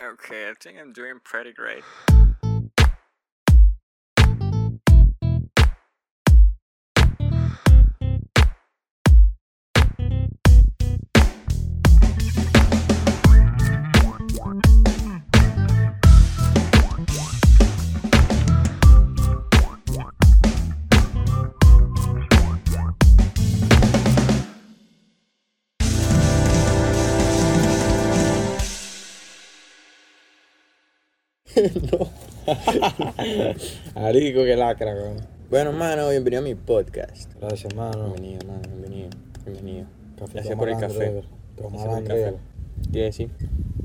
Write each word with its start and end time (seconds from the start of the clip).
Okay, 0.00 0.48
I 0.48 0.54
think 0.60 0.78
I'm 0.78 0.92
doing 0.92 1.18
pretty 1.24 1.52
great. 1.52 1.82
Arico, 33.94 34.44
que 34.44 34.56
lacra, 34.56 34.94
weón. 34.94 35.16
Bueno, 35.50 35.70
hermano, 35.70 36.10
bienvenido 36.10 36.42
a 36.42 36.44
mi 36.44 36.54
podcast. 36.54 37.32
Gracias, 37.40 37.74
mano. 37.74 38.12
Bienvenido, 38.12 38.40
hermano, 38.40 38.62
bienvenido. 38.68 39.10
Bienvenido. 39.44 39.86
Café 40.18 40.32
Gracias 40.34 40.58
por 40.58 40.68
el 40.68 40.78
café. 40.78 41.22
Gracias 41.56 41.84
por 41.84 41.98
el 41.98 42.04
café. 42.04 42.34
¿Qué 42.92 42.98
decir? 43.00 43.30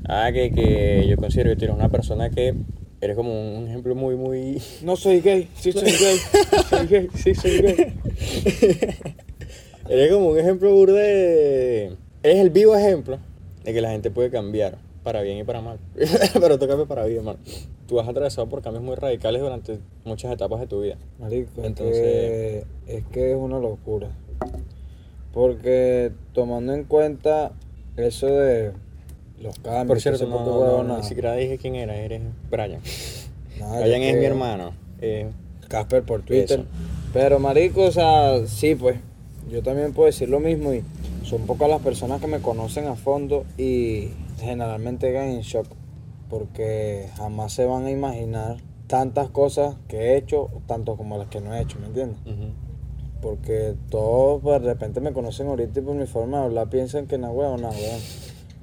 Ah, 0.06 0.30
que, 0.32 0.50
que 0.50 1.06
yo 1.08 1.16
considero 1.16 1.50
que 1.50 1.56
tú 1.56 1.64
eres 1.64 1.76
una 1.76 1.88
persona 1.88 2.30
que 2.30 2.54
eres 3.00 3.16
como 3.16 3.58
un 3.58 3.66
ejemplo 3.68 3.94
muy, 3.94 4.16
muy... 4.16 4.60
No 4.82 4.96
soy 4.96 5.20
gay, 5.20 5.48
sí 5.54 5.72
soy 5.72 5.82
gay. 6.00 6.18
soy 6.68 6.86
gay, 6.86 7.08
sí 7.14 7.34
soy 7.34 7.62
gay. 7.62 7.94
Eres 9.88 10.12
como 10.12 10.28
un 10.28 10.38
ejemplo 10.38 10.72
burde 10.72 11.00
de... 11.00 11.96
Eres 12.22 12.38
el 12.38 12.50
vivo 12.50 12.76
ejemplo 12.76 13.18
de 13.64 13.72
que 13.72 13.80
la 13.80 13.90
gente 13.90 14.10
puede 14.10 14.30
cambiar 14.30 14.78
para 15.04 15.20
bien 15.22 15.38
y 15.38 15.44
para 15.44 15.60
mal. 15.60 15.78
Pero 16.40 16.58
tú 16.58 16.66
cambias 16.66 16.88
para 16.88 17.04
bien, 17.04 17.18
hermano. 17.18 17.38
Tú 17.86 18.00
has 18.00 18.08
atravesado 18.08 18.48
por 18.48 18.62
cambios 18.62 18.82
muy 18.82 18.96
radicales 18.96 19.40
durante 19.42 19.78
muchas 20.04 20.32
etapas 20.32 20.58
de 20.60 20.66
tu 20.66 20.80
vida. 20.80 20.96
Marico, 21.20 21.62
Entonces- 21.62 21.96
es, 21.96 22.02
que, 22.86 22.96
es 22.96 23.04
que 23.12 23.30
es 23.32 23.36
una 23.36 23.58
locura. 23.60 24.08
Porque 25.32 26.12
tomando 26.32 26.72
en 26.74 26.84
cuenta 26.84 27.52
eso 27.96 28.26
de 28.26 28.72
los 29.40 29.58
cambios, 29.58 29.86
Por 29.86 30.00
cierto, 30.00 30.26
no, 30.26 30.44
no, 30.44 30.82
no, 30.84 30.96
ni 30.98 31.02
siquiera 31.04 31.34
dije 31.34 31.58
quién 31.58 31.74
era, 31.74 31.96
eres 31.96 32.22
Brian. 32.50 32.80
nada, 33.58 33.80
Brian 33.80 34.02
es 34.02 34.14
que- 34.14 34.20
mi 34.20 34.26
hermano. 34.26 34.72
Eh, 35.00 35.30
Casper 35.68 36.02
por 36.04 36.22
Twitter. 36.22 36.60
Eso. 36.60 36.68
Pero 37.12 37.38
marico, 37.38 37.82
o 37.82 37.90
sea, 37.92 38.46
sí, 38.46 38.74
pues, 38.74 38.96
yo 39.50 39.62
también 39.62 39.92
puedo 39.92 40.06
decir 40.06 40.28
lo 40.28 40.40
mismo 40.40 40.72
y 40.72 40.82
son 41.24 41.46
pocas 41.46 41.68
las 41.68 41.80
personas 41.80 42.20
que 42.20 42.26
me 42.26 42.40
conocen 42.40 42.86
a 42.86 42.96
fondo 42.96 43.44
y 43.56 44.10
generalmente 44.38 45.10
quedan 45.10 45.30
en 45.30 45.40
shock 45.40 45.66
porque 46.28 47.08
jamás 47.16 47.52
se 47.52 47.64
van 47.64 47.86
a 47.86 47.90
imaginar 47.90 48.58
tantas 48.86 49.30
cosas 49.30 49.76
que 49.88 49.96
he 49.96 50.16
hecho, 50.16 50.50
tanto 50.66 50.96
como 50.96 51.16
las 51.16 51.28
que 51.28 51.40
no 51.40 51.54
he 51.54 51.62
hecho, 51.62 51.78
¿me 51.78 51.86
entiendes? 51.86 52.18
Porque 53.22 53.74
todos 53.88 54.42
pues, 54.42 54.60
de 54.60 54.68
repente 54.68 55.00
me 55.00 55.12
conocen 55.12 55.46
ahorita 55.48 55.80
y 55.80 55.82
por 55.82 55.94
mi 55.94 56.06
forma 56.06 56.40
de 56.40 56.44
hablar 56.44 56.68
piensan 56.68 57.06
que 57.06 57.16
no, 57.16 57.30
weón, 57.30 57.62
no, 57.62 57.70
weón. 57.70 58.00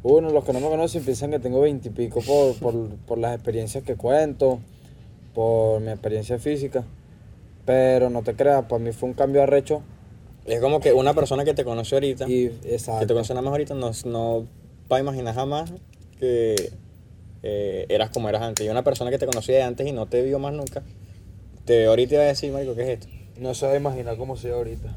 Uno, 0.03 0.29
los 0.29 0.43
que 0.43 0.53
no 0.53 0.59
me 0.59 0.67
conocen 0.67 1.03
piensan 1.03 1.31
que 1.31 1.39
tengo 1.39 1.61
veintipico 1.61 2.21
por, 2.21 2.55
por, 2.59 2.89
por 3.07 3.17
las 3.17 3.33
experiencias 3.33 3.83
que 3.83 3.95
cuento, 3.95 4.59
por 5.33 5.81
mi 5.81 5.89
experiencia 5.89 6.37
física. 6.37 6.83
Pero 7.65 8.09
no 8.09 8.21
te 8.21 8.35
creas, 8.35 8.65
para 8.65 8.83
mí 8.83 8.91
fue 8.91 9.09
un 9.09 9.15
cambio 9.15 9.41
arrecho 9.41 9.81
Es 10.45 10.59
como 10.59 10.79
que 10.79 10.91
una 10.93 11.13
persona 11.13 11.45
que 11.45 11.53
te 11.53 11.63
conoce 11.63 11.95
ahorita, 11.95 12.27
y 12.27 12.49
que 12.99 13.05
te 13.05 13.13
conoce 13.13 13.33
nada 13.33 13.43
más 13.43 13.51
ahorita, 13.51 13.73
no, 13.75 13.91
no 14.05 14.45
va 14.91 14.97
a 14.97 14.99
imaginar 14.99 15.35
jamás 15.35 15.71
que 16.19 16.71
eh, 17.43 17.85
eras 17.89 18.09
como 18.09 18.27
eras 18.29 18.41
antes. 18.41 18.65
Y 18.65 18.69
una 18.69 18.83
persona 18.83 19.11
que 19.11 19.17
te 19.17 19.25
conocía 19.27 19.55
de 19.57 19.63
antes 19.63 19.87
y 19.87 19.91
no 19.91 20.07
te 20.07 20.21
vio 20.23 20.39
más 20.39 20.53
nunca, 20.53 20.83
te 21.65 21.77
ve 21.77 21.85
ahorita 21.87 22.15
y 22.15 22.17
va 22.17 22.23
a 22.23 22.27
decir, 22.27 22.51
marico, 22.51 22.75
¿qué 22.75 22.83
es 22.83 22.89
esto? 22.89 23.07
No 23.39 23.53
se 23.53 23.65
va 23.67 23.73
a 23.73 23.77
imaginar 23.77 24.17
cómo 24.17 24.35
soy 24.35 24.51
ahorita. 24.51 24.93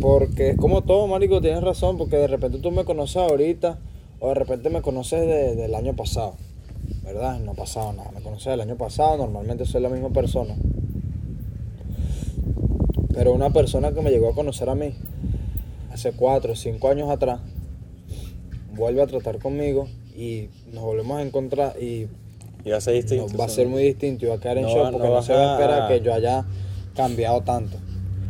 Porque 0.00 0.50
es 0.50 0.56
como 0.56 0.82
todo, 0.82 1.06
marico, 1.06 1.40
tienes 1.40 1.62
razón, 1.62 1.96
porque 1.98 2.16
de 2.16 2.26
repente 2.26 2.58
tú 2.58 2.70
me 2.70 2.84
conoces 2.84 3.16
ahorita 3.16 3.78
o 4.20 4.28
de 4.28 4.34
repente 4.34 4.70
me 4.70 4.82
conoces 4.82 5.20
de- 5.26 5.54
del 5.56 5.74
año 5.74 5.94
pasado, 5.96 6.34
¿verdad? 7.02 7.40
No 7.40 7.52
ha 7.52 7.54
pasado 7.54 7.92
nada, 7.92 8.10
me 8.12 8.20
conoces 8.22 8.46
del 8.46 8.60
año 8.60 8.76
pasado, 8.76 9.16
normalmente 9.18 9.64
soy 9.64 9.80
la 9.82 9.88
misma 9.88 10.10
persona. 10.10 10.54
Pero 13.16 13.32
una 13.32 13.50
persona 13.50 13.90
que 13.92 14.00
me 14.02 14.10
llegó 14.10 14.28
a 14.28 14.34
conocer 14.34 14.68
a 14.68 14.74
mí 14.76 14.94
hace 15.92 16.12
cuatro 16.12 16.52
o 16.52 16.56
cinco 16.56 16.88
años 16.90 17.10
atrás, 17.10 17.40
vuelve 18.74 19.02
a 19.02 19.06
tratar 19.06 19.38
conmigo 19.38 19.88
y 20.14 20.48
nos 20.72 20.84
volvemos 20.84 21.18
a 21.18 21.22
encontrar 21.22 21.74
y 21.82 22.06
Y 22.64 22.70
va 22.70 22.76
a 22.76 22.80
ser 22.80 22.94
distinto. 22.94 23.26
no, 23.32 23.38
va 23.38 23.46
a 23.46 23.48
sí. 23.48 23.56
ser 23.56 23.68
muy 23.68 23.82
distinto 23.82 24.26
y 24.26 24.28
va 24.28 24.34
a 24.36 24.40
quedar 24.40 24.58
en 24.58 24.64
No 24.64 24.68
shock 24.70 24.92
porque 24.92 25.08
no 25.08 25.14
no, 25.14 25.22
se 25.22 25.32
va 25.32 25.50
a 25.50 25.52
esperar 25.60 25.88
que 25.88 26.00
yo 26.04 26.12
haya 26.14 26.44
cambiado 26.94 27.40
tanto. 27.42 27.78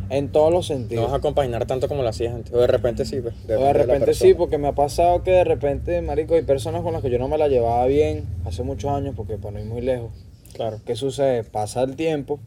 En 0.09 0.29
todos 0.31 0.53
los 0.53 0.69
No 0.69 0.75
sentidos. 0.77 1.03
vas 1.05 1.15
a 1.15 1.19
compaginar 1.19 1.65
tanto 1.65 1.89
como 1.89 2.01
lo 2.01 2.07
hacías 2.07 2.33
antes. 2.33 2.53
O 2.53 2.57
de 2.59 2.67
repente 2.67 3.03
sí, 3.03 3.19
pues. 3.19 3.33
o 3.43 3.47
de 3.61 3.73
repente 3.73 4.13
sí, 4.13 4.33
porque 4.35 4.57
me 4.57 4.69
ha 4.69 4.73
pasado 4.75 5.21
que 5.21 5.31
de 5.31 5.43
repente, 5.43 6.01
marico, 6.01 6.35
hay 6.35 6.43
personas 6.43 6.81
con 6.81 6.93
las 6.93 7.01
que 7.01 7.09
yo 7.09 7.19
no 7.19 7.27
me 7.27 7.37
la 7.37 7.49
llevaba 7.49 7.85
bien 7.87 8.23
hace 8.45 8.63
muchos 8.63 8.89
años, 8.89 9.15
porque 9.17 9.37
para 9.37 9.55
no 9.55 9.59
ir 9.59 9.65
muy 9.65 9.81
lejos. 9.81 10.11
Claro. 10.53 10.79
¿Qué 10.85 10.95
sucede? 10.95 11.43
Pasa 11.43 11.83
el 11.83 11.97
tiempo, 11.97 12.39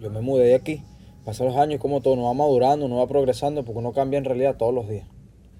yo 0.00 0.08
me 0.08 0.22
mudé 0.22 0.46
de 0.46 0.54
aquí, 0.54 0.82
pasan 1.24 1.46
los 1.48 1.56
años 1.56 1.76
y 1.76 1.78
como 1.78 2.00
todo, 2.00 2.14
uno 2.14 2.24
va 2.24 2.34
madurando, 2.34 2.86
uno 2.86 2.96
va 2.96 3.06
progresando, 3.06 3.64
porque 3.64 3.78
uno 3.78 3.92
cambia 3.92 4.18
en 4.18 4.24
realidad 4.24 4.56
todos 4.56 4.74
los 4.74 4.88
días. 4.88 5.06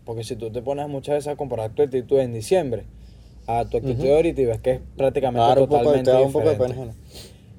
Porque 0.05 0.25
si 0.25 0.35
tú 0.37 0.51
te 0.51 0.63
pones 0.63 0.89
muchas 0.89 1.15
veces 1.17 1.29
a 1.33 1.37
comparar 1.37 1.71
tu 1.71 1.83
actitud 1.83 2.19
en 2.19 2.33
diciembre 2.33 2.85
a 3.47 3.65
tu 3.65 3.77
actitud 3.77 4.03
de 4.05 4.15
ahorita 4.15 4.41
y 4.41 4.45
ves 4.45 4.61
que 4.61 4.71
es 4.73 4.81
prácticamente 4.97 5.45
Claro, 5.45 5.63
un 5.63 5.69
poco, 5.69 5.79
totalmente 5.83 6.11
te 6.13 6.17
da 6.17 6.23
un 6.25 6.33
poco 6.33 6.49
de 6.49 6.55
pena. 6.57 6.75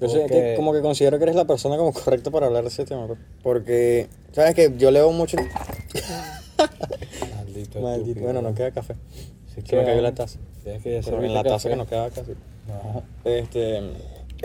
Yo 0.00 0.08
sé 0.08 0.20
Porque- 0.20 0.28
que 0.28 0.54
como 0.56 0.72
que 0.72 0.80
considero 0.80 1.18
que 1.18 1.24
eres 1.24 1.36
la 1.36 1.44
persona 1.46 1.76
como 1.76 1.92
correcta 1.92 2.30
para 2.30 2.46
hablar 2.46 2.62
de 2.62 2.68
ese 2.68 2.84
tema. 2.86 3.06
Porque, 3.42 4.08
¿sabes 4.32 4.54
que 4.54 4.72
Yo 4.78 4.90
leo 4.90 5.10
mucho... 5.12 5.36
Maldito, 7.36 7.80
Maldito. 7.80 8.20
Bueno, 8.20 8.42
no 8.42 8.54
queda 8.54 8.70
café. 8.70 8.94
Se 9.54 9.60
me 9.60 9.64
queda, 9.66 9.84
cayó 9.84 10.00
la 10.02 10.14
taza. 10.14 10.38
Tienes 10.62 10.82
que 10.82 11.00
Pero 11.04 11.22
en 11.22 11.34
la 11.34 11.42
taza 11.42 11.56
café. 11.56 11.68
que 11.70 11.76
no 11.76 11.86
queda 11.86 12.10
casi. 12.10 12.32
No. 12.66 13.02
Este, 13.24 13.80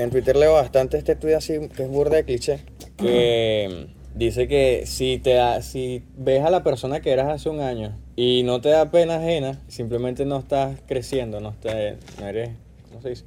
en 0.04 0.10
Twitter 0.12 0.36
leo 0.36 0.54
bastante 0.54 0.98
este 0.98 1.16
tweet 1.16 1.36
así, 1.36 1.68
que 1.70 1.84
es 1.84 1.90
burda 1.90 2.18
de 2.18 2.26
cliché, 2.26 2.60
que 2.98 3.88
dice 4.16 4.48
que 4.48 4.86
si, 4.86 5.18
te 5.20 5.34
da- 5.34 5.62
si 5.62 6.04
ves 6.18 6.44
a 6.44 6.50
la 6.50 6.64
persona 6.64 7.00
que 7.02 7.12
eras 7.12 7.28
hace 7.30 7.50
un 7.50 7.62
año 7.62 7.98
y 8.16 8.44
no 8.44 8.62
te 8.62 8.70
da 8.70 8.90
pena 8.92 9.18
ajena, 9.18 9.60
simplemente 9.68 10.26
no 10.26 10.38
estás 10.40 10.80
creciendo, 10.88 11.40
no, 11.40 11.54
te, 11.54 11.98
no 12.20 12.28
eres, 12.28 12.50
¿cómo 12.90 13.02
se 13.02 13.10
dice? 13.10 13.26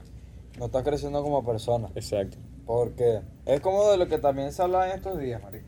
No 0.58 0.66
estás 0.66 0.82
creciendo 0.82 1.22
como 1.22 1.44
persona. 1.44 1.88
Exacto. 1.94 2.36
Porque 2.66 3.20
es 3.46 3.60
como 3.60 3.90
de 3.90 3.96
lo 3.96 4.06
que 4.08 4.18
también 4.18 4.52
se 4.52 4.62
habla 4.62 4.88
en 4.90 4.96
estos 4.96 5.18
días, 5.18 5.42
marico. 5.42 5.66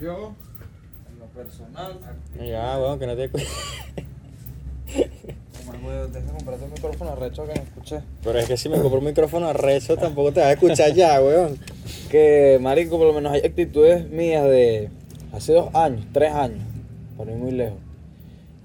Yo, 0.00 0.34
en 1.10 1.18
lo 1.18 1.26
personal, 1.26 1.98
Ya, 2.44 2.78
bueno, 2.78 2.98
que 2.98 3.06
no 3.06 3.16
te... 3.16 3.30
micrófono 6.70 7.16
recho 7.16 7.46
que 7.46 7.52
me 7.52 7.64
escuché. 7.64 8.00
Pero 8.22 8.38
es 8.38 8.46
que 8.46 8.56
si 8.56 8.68
me 8.68 8.80
compro 8.80 8.98
un 8.98 9.06
micrófono 9.06 9.48
arrecho 9.48 9.96
tampoco 9.96 10.32
te 10.32 10.40
vas 10.40 10.50
a 10.50 10.52
escuchar 10.52 10.92
ya, 10.92 11.20
weón. 11.20 11.58
Que, 12.10 12.58
marico, 12.60 12.98
por 12.98 13.08
lo 13.08 13.12
menos 13.12 13.32
hay 13.32 13.40
actitudes 13.40 14.08
mías 14.10 14.44
de 14.44 14.90
hace 15.32 15.52
dos 15.52 15.74
años, 15.74 16.06
tres 16.12 16.32
años, 16.32 16.62
por 17.16 17.28
ir 17.28 17.36
muy 17.36 17.52
lejos. 17.52 17.78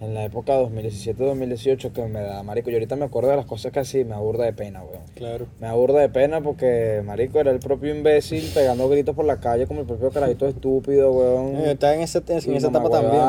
En 0.01 0.15
la 0.15 0.25
época 0.25 0.59
2017-2018 0.59 1.91
que 1.91 2.01
me 2.07 2.21
da, 2.21 2.41
marico, 2.41 2.71
yo 2.71 2.77
ahorita 2.77 2.95
me 2.95 3.05
acuerdo 3.05 3.29
de 3.29 3.35
las 3.35 3.45
cosas 3.45 3.71
que 3.71 3.81
así 3.81 4.03
me 4.03 4.15
aburda 4.15 4.45
de 4.45 4.53
pena, 4.53 4.81
weón. 4.81 5.03
Claro. 5.13 5.45
Me 5.59 5.67
aburda 5.67 5.99
de 5.99 6.09
pena 6.09 6.41
porque, 6.41 7.03
marico, 7.05 7.39
era 7.39 7.51
el 7.51 7.59
propio 7.59 7.95
imbécil 7.95 8.49
pegando 8.51 8.89
gritos 8.89 9.15
por 9.15 9.25
la 9.25 9.39
calle 9.39 9.67
como 9.67 9.81
el 9.81 9.85
propio 9.85 10.09
carajito 10.09 10.47
estúpido, 10.47 11.11
weón. 11.11 11.55
Eh, 11.57 11.73
Estaba 11.73 11.93
en, 11.93 12.01
ese, 12.01 12.23
en 12.27 12.55
esa 12.55 12.69
etapa 12.69 12.89
también, 12.89 13.21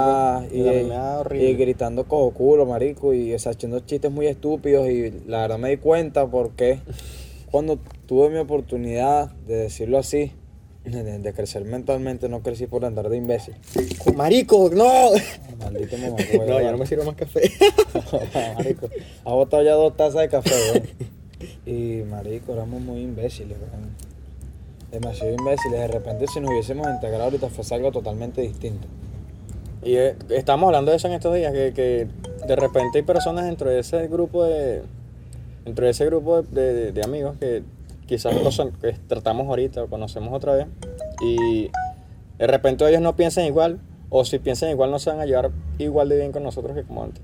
pues. 0.49 0.53
Y, 0.55 0.62
Y, 1.38 1.44
y 1.44 1.55
gritando 1.56 2.09
cojo 2.09 2.31
culo, 2.33 2.65
marico, 2.65 3.12
y 3.12 3.34
o 3.34 3.39
sea, 3.39 3.53
haciendo 3.53 3.81
chistes 3.81 4.10
muy 4.10 4.27
estúpidos. 4.27 4.89
Y 4.89 5.10
la 5.27 5.42
verdad 5.42 5.59
me 5.59 5.69
di 5.69 5.77
cuenta 5.77 6.27
porque 6.27 6.78
cuando 7.51 7.78
tuve 8.07 8.30
mi 8.30 8.39
oportunidad 8.39 9.30
de 9.47 9.57
decirlo 9.57 9.98
así, 9.98 10.33
de, 10.84 11.19
de 11.19 11.33
crecer 11.33 11.65
mentalmente, 11.65 12.29
no 12.29 12.43
crecí 12.43 12.67
por 12.67 12.84
andar 12.84 13.09
de 13.09 13.17
imbécil. 13.17 13.55
¡Marico, 14.17 14.71
no! 14.75 15.11
Maldito 15.59 15.97
mamá. 15.99 16.17
no, 16.47 16.61
ya 16.61 16.73
no 16.73 16.79
me 16.79 16.87
sirvo 16.87 17.05
más 17.05 17.15
café. 17.17 17.43
marico. 18.57 18.89
Ha 19.25 19.33
botado 19.33 19.63
ya 19.63 19.73
dos 19.75 19.97
tazas 19.97 20.23
de 20.23 20.29
café, 20.29 20.51
weón. 20.73 20.89
Y, 21.67 22.03
marico, 22.03 22.53
éramos 22.53 22.81
muy 22.81 23.01
imbéciles, 23.01 23.57
weón. 23.59 23.91
Demasiado 24.91 25.33
imbéciles. 25.33 25.81
De 25.81 25.89
repente, 25.89 26.27
si 26.27 26.41
nos 26.41 26.51
hubiésemos 26.51 26.87
integrado 26.89 27.25
ahorita, 27.25 27.49
fuese 27.49 27.75
algo 27.75 27.91
totalmente 27.93 28.43
distinto. 28.43 28.87
Y 29.84 29.97
eh, 29.97 30.17
estamos 30.31 30.67
hablando 30.67 30.91
de 30.91 30.99
eso 30.99 31.09
en 31.09 31.15
estos 31.15 31.34
días, 31.34 31.53
que, 31.53 31.73
que 31.73 32.07
de 32.47 32.57
repente 32.57 32.99
hay 32.99 33.03
personas 33.03 33.47
dentro 33.47 33.71
de 33.71 33.81
ese 33.81 34.07
grupo 34.09 34.45
de 34.45 34.83
dentro 35.65 35.84
de 35.84 35.91
ese 35.93 36.05
grupo 36.07 36.43
de, 36.43 36.73
de- 36.75 36.93
de 36.93 37.03
amigos 37.05 37.37
que 37.39 37.63
quizás 38.07 38.34
que 38.81 38.93
tratamos 39.07 39.49
ahorita 39.49 39.84
o 39.84 39.89
conocemos 39.89 40.33
otra 40.33 40.54
vez 40.54 40.66
y 41.25 41.71
de 42.39 42.47
repente 42.47 42.89
ellos 42.89 43.01
no 43.01 43.16
piensan 43.16 43.47
igual 43.47 43.81
o 44.10 44.25
si 44.25 44.39
piensan 44.39 44.71
igual 44.71 44.91
no 44.91 44.99
se 44.99 45.10
van 45.10 45.21
a 45.21 45.27
llevar 45.27 45.51
igual 45.78 46.09
de 46.09 46.19
bien 46.19 46.33
con 46.33 46.43
nosotros 46.43 46.75
que 46.75 46.83
como 46.84 47.03
antes. 47.04 47.22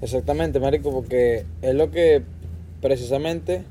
Exactamente, 0.00 0.60
marico, 0.60 0.90
porque 0.92 1.46
es 1.62 1.74
lo 1.74 1.90
que 1.90 2.22
precisamente 2.80 3.64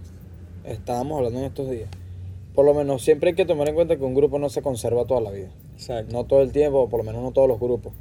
estábamos 0.64 1.18
hablando 1.18 1.40
en 1.40 1.46
estos 1.46 1.70
días. 1.70 1.90
Por 2.56 2.66
lo 2.66 2.74
menos 2.74 3.04
siempre 3.04 3.32
hay 3.32 3.36
que 3.36 3.46
tomar 3.46 3.70
en 3.70 3.76
cuenta 3.76 3.98
que 3.98 4.04
un 4.04 4.14
grupo 4.14 4.40
no 4.40 4.50
se 4.50 4.62
conserva 4.62 5.06
toda 5.06 5.22
la 5.22 5.32
vida. 5.32 5.50
Exacto. 5.74 6.14
No 6.14 6.26
todo 6.26 6.42
el 6.42 6.52
tiempo, 6.52 6.82
o 6.82 6.90
por 6.90 7.00
lo 7.00 7.04
menos 7.04 7.22
no 7.22 7.32
todos 7.32 7.48
los 7.48 7.60
grupos. 7.60 7.94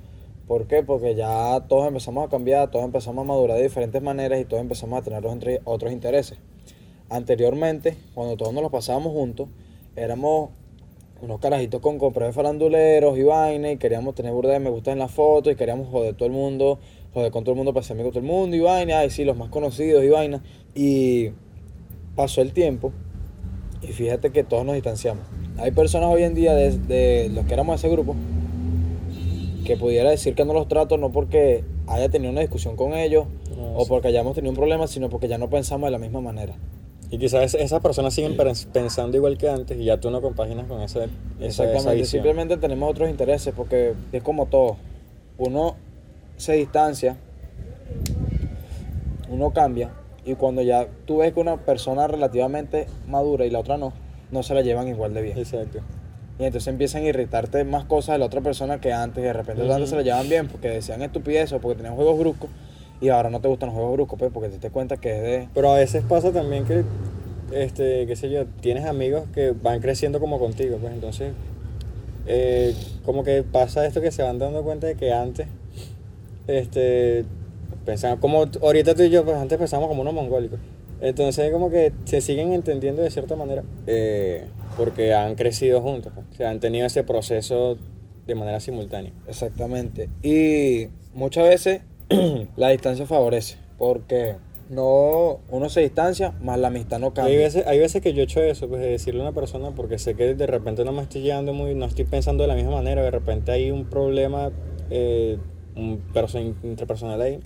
¿Por 0.46 0.66
qué? 0.66 0.82
Porque 0.82 1.14
ya 1.14 1.64
todos 1.68 1.86
empezamos 1.86 2.26
a 2.26 2.30
cambiar, 2.30 2.70
todos 2.70 2.84
empezamos 2.84 3.22
a 3.22 3.26
madurar 3.26 3.56
de 3.56 3.62
diferentes 3.64 4.02
maneras 4.02 4.40
y 4.40 4.44
todos 4.44 4.60
empezamos 4.60 4.98
a 4.98 5.02
tener 5.02 5.24
otros, 5.24 5.58
otros 5.64 5.92
intereses. 5.92 6.38
Anteriormente, 7.12 7.94
cuando 8.14 8.38
todos 8.38 8.54
nos 8.54 8.62
los 8.62 8.72
pasábamos 8.72 9.12
juntos, 9.12 9.48
éramos 9.96 10.48
unos 11.20 11.40
carajitos 11.40 11.82
con 11.82 11.98
compras 11.98 12.30
de 12.30 12.32
faranduleros 12.32 13.18
y 13.18 13.22
vaina 13.22 13.70
y 13.70 13.76
queríamos 13.76 14.14
tener 14.14 14.32
burda 14.32 14.52
de 14.54 14.60
me 14.60 14.70
gusta 14.70 14.92
en 14.92 14.98
las 14.98 15.10
fotos 15.10 15.52
y 15.52 15.56
queríamos 15.56 15.88
joder 15.88 16.14
todo 16.14 16.24
el 16.24 16.32
mundo, 16.32 16.78
joder 17.12 17.30
con 17.30 17.44
todo 17.44 17.52
el 17.52 17.58
mundo 17.58 17.74
para 17.74 17.84
ser 17.84 17.96
amigos 17.96 18.14
de 18.14 18.20
todo 18.20 18.26
el 18.26 18.32
mundo 18.34 18.56
y 18.56 18.60
vaina, 18.60 19.00
ay 19.00 19.10
sí, 19.10 19.24
los 19.26 19.36
más 19.36 19.50
conocidos 19.50 20.02
y 20.02 20.08
vaina. 20.08 20.42
Y 20.74 21.32
pasó 22.16 22.40
el 22.40 22.54
tiempo 22.54 22.92
y 23.82 23.88
fíjate 23.88 24.30
que 24.30 24.42
todos 24.42 24.64
nos 24.64 24.74
distanciamos. 24.74 25.26
Hay 25.58 25.70
personas 25.72 26.08
hoy 26.10 26.22
en 26.22 26.34
día 26.34 26.54
de, 26.54 26.78
de 26.78 27.28
los 27.28 27.44
que 27.44 27.52
éramos 27.52 27.74
de 27.80 27.86
ese 27.88 27.94
grupo 27.94 28.16
que 29.66 29.76
pudiera 29.76 30.08
decir 30.08 30.34
que 30.34 30.46
no 30.46 30.54
los 30.54 30.66
trato 30.66 30.96
no 30.96 31.12
porque 31.12 31.62
haya 31.86 32.08
tenido 32.08 32.32
una 32.32 32.40
discusión 32.40 32.74
con 32.74 32.94
ellos 32.94 33.26
No, 33.54 33.74
o 33.76 33.82
sí. 33.84 33.88
porque 33.90 34.08
hayamos 34.08 34.34
tenido 34.34 34.50
un 34.50 34.56
problema, 34.56 34.86
sino 34.86 35.10
porque 35.10 35.28
ya 35.28 35.36
no 35.36 35.50
pensamos 35.50 35.86
de 35.88 35.90
la 35.92 35.98
misma 35.98 36.22
manera. 36.22 36.54
Y 37.12 37.18
quizás 37.18 37.54
esas 37.54 37.80
personas 37.82 38.14
siguen 38.14 38.38
pens- 38.38 38.66
pensando 38.72 39.18
igual 39.18 39.36
que 39.36 39.48
antes 39.50 39.78
y 39.78 39.84
ya 39.84 39.98
tú 39.98 40.10
no 40.10 40.22
compaginas 40.22 40.64
con 40.66 40.80
esa, 40.80 41.04
esa, 41.04 41.64
Exactamente, 41.64 42.06
simplemente 42.06 42.56
tenemos 42.56 42.90
otros 42.90 43.10
intereses 43.10 43.52
porque 43.54 43.92
es 44.12 44.22
como 44.22 44.46
todo. 44.46 44.78
Uno 45.36 45.76
se 46.38 46.54
distancia, 46.54 47.18
uno 49.28 49.50
cambia 49.52 49.90
y 50.24 50.34
cuando 50.36 50.62
ya 50.62 50.88
tú 51.04 51.18
ves 51.18 51.34
que 51.34 51.40
una 51.40 51.58
persona 51.58 52.06
relativamente 52.06 52.86
madura 53.06 53.44
y 53.44 53.50
la 53.50 53.58
otra 53.58 53.76
no, 53.76 53.92
no 54.30 54.42
se 54.42 54.54
la 54.54 54.62
llevan 54.62 54.88
igual 54.88 55.12
de 55.12 55.20
bien. 55.20 55.38
Exacto. 55.38 55.80
Y 56.38 56.44
entonces 56.44 56.68
empiezan 56.68 57.02
a 57.02 57.08
irritarte 57.08 57.62
más 57.64 57.84
cosas 57.84 58.14
de 58.14 58.20
la 58.20 58.24
otra 58.24 58.40
persona 58.40 58.80
que 58.80 58.90
antes 58.90 59.22
y 59.22 59.26
de 59.26 59.34
repente 59.34 59.62
Ujú. 59.64 59.72
antes 59.72 59.90
se 59.90 59.96
la 59.96 60.02
llevan 60.02 60.30
bien 60.30 60.48
porque 60.48 60.70
decían 60.70 61.02
estupideces 61.02 61.52
o 61.52 61.60
porque 61.60 61.76
tenían 61.76 61.94
juegos 61.94 62.18
bruscos 62.18 62.48
y 63.02 63.08
ahora 63.08 63.30
no 63.30 63.40
te 63.40 63.48
gustan 63.48 63.70
los 63.70 63.74
juegos 63.74 63.94
bruscos, 63.94 64.18
pues 64.18 64.30
porque 64.32 64.48
te 64.48 64.58
das 64.58 64.70
cuenta 64.70 64.96
que 64.96 65.16
es 65.16 65.22
de... 65.22 65.48
Pero 65.52 65.72
a 65.72 65.76
veces 65.76 66.04
pasa 66.08 66.30
también 66.30 66.64
que, 66.64 66.84
este, 67.52 68.06
qué 68.06 68.14
sé 68.14 68.30
yo, 68.30 68.46
tienes 68.60 68.84
amigos 68.84 69.24
que 69.34 69.50
van 69.50 69.80
creciendo 69.80 70.20
como 70.20 70.38
contigo, 70.38 70.78
pues 70.80 70.92
entonces, 70.94 71.32
eh, 72.28 72.76
como 73.04 73.24
que 73.24 73.42
pasa 73.42 73.84
esto 73.84 74.00
que 74.00 74.12
se 74.12 74.22
van 74.22 74.38
dando 74.38 74.62
cuenta 74.62 74.86
de 74.86 74.94
que 74.94 75.12
antes, 75.12 75.48
este, 76.46 77.24
pensaban, 77.84 78.18
como 78.18 78.44
ahorita 78.62 78.94
tú 78.94 79.02
y 79.02 79.10
yo, 79.10 79.24
pues 79.24 79.36
antes 79.36 79.58
pensábamos 79.58 79.88
como 79.88 80.02
unos 80.02 80.14
mongólicos. 80.14 80.60
Entonces, 81.00 81.50
como 81.50 81.70
que 81.70 81.92
se 82.04 82.20
siguen 82.20 82.52
entendiendo 82.52 83.02
de 83.02 83.10
cierta 83.10 83.34
manera, 83.34 83.64
eh, 83.88 84.44
porque 84.76 85.12
han 85.12 85.34
crecido 85.34 85.80
juntos, 85.80 86.12
pues. 86.14 86.24
o 86.30 86.34
sea, 86.36 86.50
han 86.50 86.60
tenido 86.60 86.86
ese 86.86 87.02
proceso 87.02 87.76
de 88.28 88.34
manera 88.36 88.60
simultánea. 88.60 89.12
Exactamente. 89.26 90.08
Y 90.22 90.86
muchas 91.12 91.48
veces 91.48 91.80
la 92.56 92.68
distancia 92.70 93.06
favorece 93.06 93.56
porque 93.78 94.36
no 94.70 95.40
uno 95.50 95.68
se 95.68 95.80
distancia, 95.80 96.32
más 96.40 96.58
la 96.58 96.68
amistad 96.68 96.98
no 96.98 97.08
Hay 97.08 97.12
cambia. 97.12 97.38
veces, 97.38 97.66
hay 97.66 97.78
veces 97.78 98.00
que 98.00 98.14
yo 98.14 98.22
he 98.22 98.24
hecho 98.24 98.40
eso, 98.42 98.68
pues 98.68 98.80
de 98.80 98.88
decirle 98.88 99.20
a 99.20 99.24
una 99.24 99.32
persona 99.32 99.70
porque 99.72 99.98
sé 99.98 100.14
que 100.14 100.34
de 100.34 100.46
repente 100.46 100.84
no 100.84 100.92
me 100.92 101.02
estoy 101.02 101.22
llevando 101.22 101.52
muy, 101.52 101.74
no 101.74 101.84
estoy 101.86 102.04
pensando 102.04 102.42
de 102.44 102.48
la 102.48 102.54
misma 102.54 102.70
manera, 102.72 103.02
de 103.02 103.10
repente 103.10 103.52
hay 103.52 103.70
un 103.70 103.84
problema 103.84 104.50
eh, 104.90 105.36
un 105.76 106.00
perso- 106.14 106.38
interpersonal 106.62 107.20
ahí. 107.20 107.40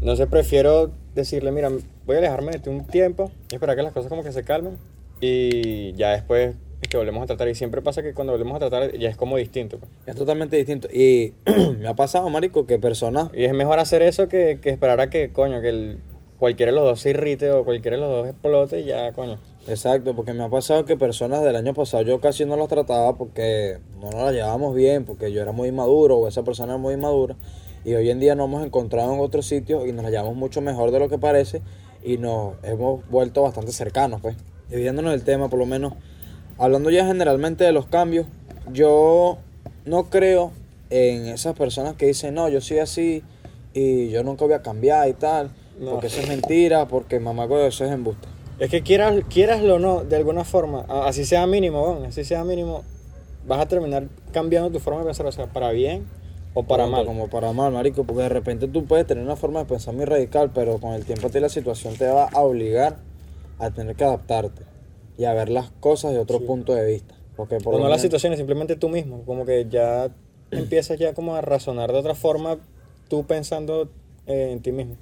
Entonces 0.00 0.26
prefiero 0.28 0.90
decirle, 1.14 1.50
mira, 1.50 1.70
voy 2.06 2.16
a 2.16 2.18
alejarme 2.18 2.52
de 2.52 2.58
ti 2.60 2.70
un 2.70 2.86
tiempo 2.86 3.30
esperar 3.52 3.74
que 3.76 3.82
las 3.82 3.92
cosas 3.92 4.08
como 4.08 4.22
que 4.22 4.32
se 4.32 4.44
calmen 4.44 4.76
y 5.20 5.92
ya 5.94 6.10
después 6.12 6.50
es 6.50 6.56
que 6.86 6.96
volvemos 6.96 7.22
a 7.22 7.26
tratar. 7.26 7.48
Y 7.48 7.54
siempre 7.54 7.82
pasa 7.82 8.02
que 8.02 8.14
cuando 8.14 8.32
volvemos 8.32 8.56
a 8.56 8.58
tratar 8.68 8.96
ya 8.96 9.08
es 9.08 9.16
como 9.16 9.36
distinto. 9.36 9.78
pues. 9.78 9.90
Es 10.06 10.14
totalmente 10.16 10.56
distinto. 10.56 10.88
Y 10.92 11.34
me 11.80 11.88
ha 11.88 11.94
pasado, 11.94 12.28
marico, 12.30 12.66
que 12.66 12.78
personas 12.78 13.30
Y 13.34 13.44
es 13.44 13.52
mejor 13.52 13.78
hacer 13.78 14.02
eso 14.02 14.28
que, 14.28 14.58
que 14.62 14.70
esperar 14.70 15.00
a 15.00 15.10
que, 15.10 15.32
coño, 15.32 15.60
que 15.60 15.68
el- 15.70 15.98
cualquiera 16.38 16.70
de 16.70 16.76
los 16.76 16.84
dos 16.84 17.00
se 17.00 17.10
irrite 17.10 17.50
o 17.50 17.64
cualquiera 17.64 17.96
de 17.96 18.00
los 18.02 18.10
dos 18.10 18.28
explote 18.28 18.80
y 18.80 18.84
ya, 18.84 19.12
coño. 19.12 19.38
Exacto, 19.66 20.14
porque 20.14 20.32
me 20.32 20.44
ha 20.44 20.48
pasado 20.48 20.84
que 20.84 20.96
personas 20.96 21.42
del 21.42 21.56
año 21.56 21.74
pasado 21.74 22.02
yo 22.04 22.20
casi 22.20 22.44
no 22.44 22.56
las 22.56 22.68
trataba 22.68 23.16
porque 23.18 23.78
no 24.00 24.10
nos 24.10 24.22
las 24.22 24.32
llevábamos 24.32 24.74
bien, 24.74 25.04
porque 25.04 25.32
yo 25.32 25.42
era 25.42 25.50
muy 25.52 25.68
inmaduro 25.68 26.16
o 26.16 26.28
esa 26.28 26.44
persona 26.44 26.74
era 26.74 26.78
muy 26.78 26.94
inmadura. 26.94 27.34
Y 27.84 27.94
hoy 27.94 28.08
en 28.10 28.20
día 28.20 28.34
nos 28.34 28.46
hemos 28.46 28.64
encontrado 28.64 29.12
en 29.14 29.20
otros 29.20 29.46
sitios 29.46 29.86
y 29.86 29.92
nos 29.92 30.04
la 30.04 30.10
llevamos 30.10 30.36
mucho 30.36 30.60
mejor 30.60 30.90
de 30.92 31.00
lo 31.00 31.08
que 31.08 31.18
parece 31.18 31.60
y 32.04 32.18
nos 32.18 32.54
hemos 32.62 33.06
vuelto 33.10 33.42
bastante 33.42 33.72
cercanos, 33.72 34.20
pues. 34.20 34.36
Dividiéndonos 34.70 35.14
el 35.14 35.24
tema, 35.24 35.48
por 35.48 35.58
lo 35.58 35.66
menos, 35.66 35.94
hablando 36.58 36.90
ya 36.90 37.06
generalmente 37.06 37.64
de 37.64 37.72
los 37.72 37.86
cambios, 37.86 38.26
yo 38.72 39.38
no 39.84 40.10
creo 40.10 40.52
en 40.90 41.26
esas 41.28 41.56
personas 41.56 41.94
que 41.94 42.06
dicen, 42.06 42.34
no, 42.34 42.48
yo 42.48 42.60
soy 42.60 42.78
así 42.78 43.22
y 43.74 44.10
yo 44.10 44.22
nunca 44.22 44.44
voy 44.44 44.54
a 44.54 44.62
cambiar 44.62 45.08
y 45.08 45.12
tal, 45.14 45.50
No. 45.78 45.92
porque 45.92 46.08
eso 46.08 46.20
es 46.20 46.28
mentira, 46.28 46.88
porque 46.88 47.20
mamá, 47.20 47.46
eso 47.66 47.84
es 47.84 47.92
embuste. 47.92 48.28
Es 48.58 48.70
que 48.70 48.82
quieras, 48.82 49.14
quieraslo 49.28 49.76
o 49.76 49.78
no, 49.78 50.02
de 50.04 50.16
alguna 50.16 50.44
forma, 50.44 50.84
así 51.06 51.24
sea 51.24 51.46
mínimo, 51.46 52.02
así 52.06 52.24
sea 52.24 52.42
mínimo, 52.44 52.82
vas 53.46 53.60
a 53.60 53.66
terminar 53.66 54.08
cambiando 54.32 54.70
tu 54.70 54.80
forma 54.80 55.00
de 55.00 55.06
pensar, 55.06 55.26
o 55.26 55.32
sea, 55.32 55.46
para 55.46 55.70
bien 55.70 56.06
o 56.54 56.64
para 56.64 56.86
mal. 56.86 57.06
Como 57.06 57.28
para 57.28 57.52
mal, 57.52 57.72
marico, 57.72 58.02
porque 58.04 58.22
de 58.22 58.28
repente 58.30 58.66
tú 58.66 58.84
puedes 58.84 59.06
tener 59.06 59.22
una 59.22 59.36
forma 59.36 59.60
de 59.60 59.66
pensar 59.66 59.94
muy 59.94 60.06
radical, 60.06 60.50
pero 60.52 60.78
con 60.78 60.94
el 60.94 61.04
tiempo 61.04 61.28
a 61.28 61.30
ti 61.30 61.38
la 61.38 61.48
situación 61.48 61.94
te 61.96 62.06
va 62.08 62.24
a 62.28 62.40
obligar 62.40 62.96
a 63.60 63.70
tener 63.70 63.94
que 63.94 64.04
adaptarte 64.04 64.62
y 65.18 65.24
a 65.26 65.34
ver 65.34 65.50
las 65.50 65.70
cosas 65.80 66.12
de 66.12 66.18
otro 66.20 66.38
Sí. 66.38 66.44
punto 66.44 66.74
de 66.74 66.86
vista. 66.86 67.14
Porque 67.36 67.58
por 67.58 67.74
O 67.74 67.78
no 67.78 67.88
las 67.88 68.00
situaciones, 68.00 68.38
simplemente 68.38 68.76
tú 68.76 68.88
mismo, 68.88 69.22
como 69.26 69.44
que 69.44 69.66
ya 69.68 70.08
empiezas 70.50 70.98
ya 70.98 71.12
como 71.12 71.34
a 71.34 71.40
razonar 71.42 71.92
de 71.92 71.98
otra 71.98 72.14
forma, 72.14 72.56
tú 73.08 73.24
pensando 73.26 73.88
eh, 74.26 74.50
en 74.52 74.60
ti 74.60 74.72
mismo. 74.72 74.94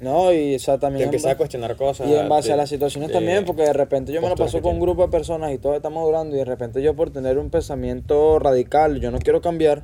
No, 0.00 0.32
y 0.32 0.54
o 0.54 0.58
sea, 0.60 0.74
Te 0.74 0.82
también... 0.82 1.04
empiezas 1.06 1.32
a 1.32 1.36
cuestionar 1.36 1.74
cosas. 1.76 2.08
Y 2.08 2.14
en 2.14 2.28
base 2.28 2.48
de- 2.48 2.54
a 2.54 2.56
las 2.56 2.68
situaciones 2.68 3.08
de 3.08 3.14
también, 3.14 3.44
porque 3.44 3.62
de 3.62 3.72
repente 3.72 4.12
yo 4.12 4.22
me 4.22 4.28
lo 4.28 4.36
paso 4.36 4.62
con 4.62 4.74
un 4.74 4.80
grupo 4.80 5.02
de 5.02 5.08
personas 5.08 5.52
y 5.52 5.58
todos 5.58 5.74
estamos 5.74 6.04
durando 6.04 6.36
y 6.36 6.38
de 6.38 6.44
repente 6.44 6.80
yo 6.82 6.94
por 6.94 7.10
tener 7.10 7.36
un 7.36 7.50
pensamiento 7.50 8.38
radical, 8.38 9.00
yo 9.00 9.10
no 9.10 9.18
quiero 9.18 9.40
cambiar, 9.40 9.82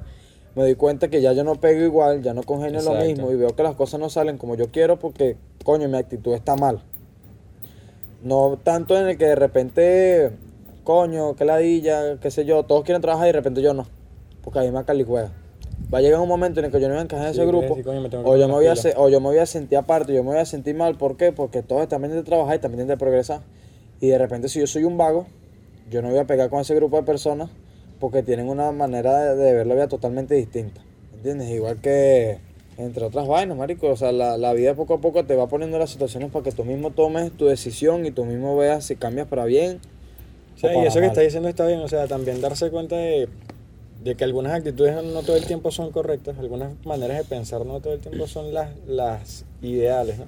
me 0.55 0.63
doy 0.63 0.77
cuenta 0.77 1.09
que 1.09 1.21
ya 1.21 1.33
yo 1.33 1.43
no 1.43 1.57
pego 1.57 1.83
igual, 1.85 2.23
ya 2.23 2.33
no 2.33 2.45
congenio 2.45 2.81
lo 2.83 2.95
mismo 2.95 3.33
y 3.33 3.37
veo 3.37 3.57
que 3.57 3.65
las 3.65 3.75
cosas 3.75 3.99
no 3.99 4.09
salen 4.09 4.39
como 4.39 4.55
yo 4.55 4.71
quiero 4.71 5.01
porque, 5.01 5.37
coño, 5.65 5.89
mi 5.89 5.97
actitud 5.97 6.33
está 6.35 6.55
mal. 6.55 6.81
No 8.25 8.59
tanto 8.63 8.99
en 8.99 9.07
el 9.07 9.19
que 9.19 9.27
de 9.27 9.35
repente, 9.37 10.31
coño, 10.83 11.37
que 11.37 11.45
ladilla, 11.45 12.19
qué 12.21 12.31
sé 12.31 12.45
yo, 12.47 12.63
todos 12.65 12.83
quieren 12.85 13.03
trabajar 13.03 13.27
y 13.27 13.29
de 13.29 13.33
repente 13.35 13.61
yo 13.63 13.75
no, 13.75 13.87
porque 14.43 14.59
ahí 14.61 14.71
me 14.73 14.83
calijuega. 14.85 15.31
Va 15.93 15.99
a 15.99 16.01
llegar 16.01 16.19
un 16.21 16.29
momento 16.29 16.61
en 16.61 16.67
el 16.67 16.73
que 16.73 16.81
yo 16.81 16.89
no 16.89 16.95
voy 16.95 17.01
a 17.01 17.05
encajar 17.05 17.27
en 17.29 17.35
Sí, 17.35 17.41
ese 17.41 17.47
grupo, 17.47 17.69
decir, 17.69 17.85
coño, 17.85 18.01
o 18.25 18.37
yo 18.37 18.49
me 18.49 18.55
voy 18.55 18.67
a 18.67 18.73
hacer- 18.73 18.95
o 18.97 19.09
yo 19.11 19.21
me 19.21 19.27
voy 19.29 19.39
a 19.39 19.47
sentir 19.47 19.77
aparte, 19.77 20.15
yo 20.15 20.25
me 20.25 20.31
voy 20.31 20.39
a 20.39 20.47
sentir 20.47 20.75
mal, 20.75 20.97
¿por 20.97 21.17
qué? 21.19 21.33
Porque 21.33 21.63
todos 21.63 21.83
están 21.83 22.01
pendientes 22.01 22.25
de 22.25 22.29
trabajar 22.31 22.55
y 22.55 22.57
están 22.57 22.71
pendientes 22.71 22.95
de 22.95 22.99
progresar. 22.99 23.41
Y 24.01 24.09
de 24.09 24.17
repente 24.19 24.49
si 24.49 24.59
yo 24.59 24.67
soy 24.67 24.85
un 24.85 24.97
vago, 24.97 25.27
yo 25.91 26.01
no 26.01 26.09
voy 26.09 26.19
a 26.19 26.25
pegar 26.25 26.49
con 26.49 26.61
ese 26.61 26.75
grupo 26.75 26.97
de 26.97 27.03
personas 27.03 27.51
porque 28.01 28.23
tienen 28.23 28.49
una 28.49 28.73
manera 28.73 29.19
de, 29.19 29.37
de 29.37 29.53
ver 29.53 29.67
la 29.67 29.75
vida 29.75 29.89
totalmente 29.89 30.35
distinta. 30.35 30.81
¿Entiendes? 31.15 31.51
Igual 31.51 31.81
que 31.83 32.39
entre 32.79 33.05
otras 33.05 33.27
vainas, 33.27 33.57
marico. 33.57 33.89
O 33.89 33.97
sea, 33.97 34.13
la, 34.13 34.37
la 34.37 34.53
vida 34.53 34.75
poco 34.75 34.95
a 34.95 35.01
poco 35.01 35.25
te 35.25 35.35
va 35.35 35.47
poniendo 35.49 35.79
las 35.79 35.91
situaciones 35.91 36.31
para 36.31 36.45
que 36.45 36.53
tú 36.53 36.65
mismo 36.65 36.91
tomes 36.91 37.33
tu 37.33 37.47
decisión 37.47 38.07
y 38.07 38.11
tú 38.11 38.25
mismo 38.25 38.57
veas 38.57 38.85
si 38.85 38.97
cambias 38.97 39.29
para 39.29 39.45
bien. 39.45 39.81
O 40.57 40.59
sea, 40.59 40.71
o 40.71 40.73
y 40.73 40.77
para 40.77 40.89
eso 40.89 40.95
que 40.95 41.01
mal. 41.03 41.11
está 41.11 41.21
diciendo 41.21 41.49
está 41.49 41.67
bien, 41.67 41.81
o 41.81 41.89
sea, 41.89 42.07
también 42.07 42.41
darse 42.41 42.71
cuenta 42.71 42.97
de, 42.97 43.29
de 44.05 44.15
que 44.15 44.25
algunas 44.25 44.53
actitudes 44.53 45.03
no 45.03 45.23
todo 45.23 45.37
el 45.37 45.47
tiempo 45.47 45.71
son 45.71 45.91
correctas, 45.91 46.39
algunas 46.39 46.73
maneras 46.85 47.19
de 47.19 47.25
pensar 47.25 47.65
no 47.65 47.81
todo 47.81 47.95
el 47.95 48.01
tiempo 48.01 48.27
son 48.27 48.53
las, 48.53 48.71
las 48.87 49.45
ideales, 49.63 50.19
¿no? 50.19 50.27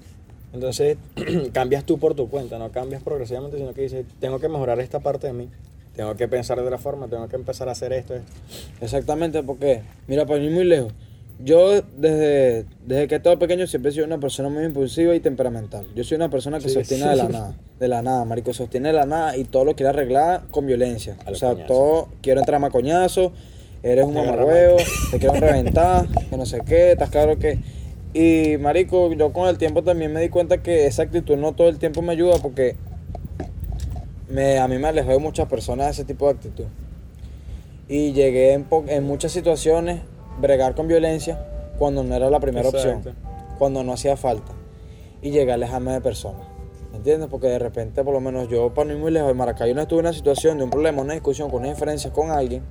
Entonces, 0.52 0.96
cambias 1.52 1.84
tú 1.84 1.98
por 1.98 2.14
tu 2.14 2.30
cuenta, 2.30 2.58
no 2.58 2.70
cambias 2.70 3.02
progresivamente, 3.02 3.58
sino 3.58 3.74
que 3.74 3.82
dices, 3.82 4.06
tengo 4.20 4.38
que 4.38 4.48
mejorar 4.48 4.80
esta 4.80 5.00
parte 5.00 5.26
de 5.26 5.34
mí, 5.34 5.48
tengo 5.94 6.14
que 6.16 6.26
pensar 6.28 6.58
de 6.58 6.64
otra 6.64 6.78
forma, 6.78 7.08
tengo 7.08 7.28
que 7.28 7.36
empezar 7.36 7.68
a 7.68 7.72
hacer 7.72 7.92
esto, 7.92 8.14
esto. 8.14 8.32
Exactamente, 8.80 9.42
porque, 9.42 9.82
mira, 10.06 10.24
para 10.24 10.40
ir 10.40 10.50
muy 10.50 10.64
lejos, 10.64 10.94
yo 11.38 11.82
desde, 11.96 12.64
desde 12.86 13.08
que 13.08 13.14
he 13.14 13.18
estado 13.18 13.38
pequeño 13.38 13.66
siempre 13.66 13.90
he 13.90 13.94
sido 13.94 14.06
una 14.06 14.18
persona 14.18 14.48
muy 14.48 14.64
impulsiva 14.64 15.14
y 15.14 15.20
temperamental. 15.20 15.86
Yo 15.94 16.02
soy 16.04 16.16
una 16.16 16.30
persona 16.30 16.58
que 16.58 16.68
Sí, 16.68 16.74
sostiene 16.74 17.04
sí. 17.04 17.08
de 17.10 17.16
la 17.16 17.28
nada, 17.28 17.54
de 17.78 17.88
la 17.88 18.02
nada, 18.02 18.24
marico, 18.24 18.52
sostiene 18.54 18.88
de 18.88 18.94
la 18.94 19.06
nada 19.06 19.36
y 19.36 19.44
todo 19.44 19.64
lo 19.64 19.74
quiere 19.76 19.90
arreglar 19.90 20.44
con 20.50 20.66
violencia. 20.66 21.16
A 21.26 21.30
O 21.30 21.34
sea, 21.34 21.54
todo, 21.66 22.08
quiero 22.22 22.40
entrar 22.40 22.64
a 22.64 22.70
coñazo, 22.70 23.32
eres 23.82 24.04
un 24.06 24.14
mamarhuevo, 24.14 24.76
te 25.10 25.18
quiero 25.18 25.34
reventar, 25.34 26.06
que 26.30 26.36
no 26.36 26.46
sé 26.46 26.60
qué, 26.66 26.92
estás 26.92 27.10
claro 27.10 27.38
que... 27.38 27.58
Y, 28.14 28.56
marico, 28.56 29.12
yo 29.12 29.30
con 29.34 29.46
el 29.46 29.58
tiempo 29.58 29.82
también 29.82 30.10
me 30.10 30.22
di 30.22 30.30
cuenta 30.30 30.62
que 30.62 30.86
esa 30.86 31.02
actitud 31.02 31.36
no 31.36 31.52
todo 31.54 31.68
el 31.68 31.78
tiempo 31.78 32.00
me 32.00 32.12
ayuda 32.12 32.38
porque 32.40 32.76
me, 34.30 34.58
a 34.58 34.66
mí 34.68 34.78
me 34.78 34.88
alejó 34.88 35.10
de 35.10 35.18
muchas 35.18 35.48
personas 35.48 35.86
de 35.86 35.92
ese 35.92 36.04
tipo 36.04 36.24
de 36.26 36.32
actitud 36.32 36.64
y 37.88 38.12
llegué 38.12 38.54
en, 38.54 38.64
po- 38.64 38.84
en 38.88 39.04
muchas 39.04 39.32
situaciones 39.32 40.00
bregar 40.40 40.74
con 40.74 40.88
violencia 40.88 41.38
cuando 41.78 42.02
no 42.02 42.14
era 42.14 42.30
la 42.30 42.40
primera 42.40 42.68
Exacto. 42.68 42.98
opción. 43.10 43.16
cuando 43.58 43.82
no 43.82 43.92
hacía 43.94 44.16
falta. 44.16 44.52
Y 45.22 45.30
llegué 45.30 45.50
a 45.50 45.54
alejarme 45.54 45.92
de 45.92 46.00
personas. 46.02 46.42
¿Me 46.90 46.98
entiendes? 46.98 47.28
Porque 47.30 47.46
de 47.48 47.58
repente, 47.58 48.04
por 48.04 48.12
lo 48.12 48.20
menos 48.20 48.48
yo, 48.48 48.72
para 48.74 48.88
no 48.88 48.94
ir 48.94 48.98
muy 49.00 49.10
lejos 49.10 49.28
de 49.28 49.34
Maracay, 49.34 49.72
no 49.74 49.80
estuve 49.82 50.00
en 50.00 50.06
una 50.06 50.12
situación 50.12 50.58
de 50.58 50.64
un 50.64 50.70
problema, 50.70 51.02
una 51.02 51.14
discusión, 51.14 51.50
con 51.50 51.60
una 51.60 51.70
diferencia 51.70 52.12
con 52.12 52.30
alguien. 52.30 52.62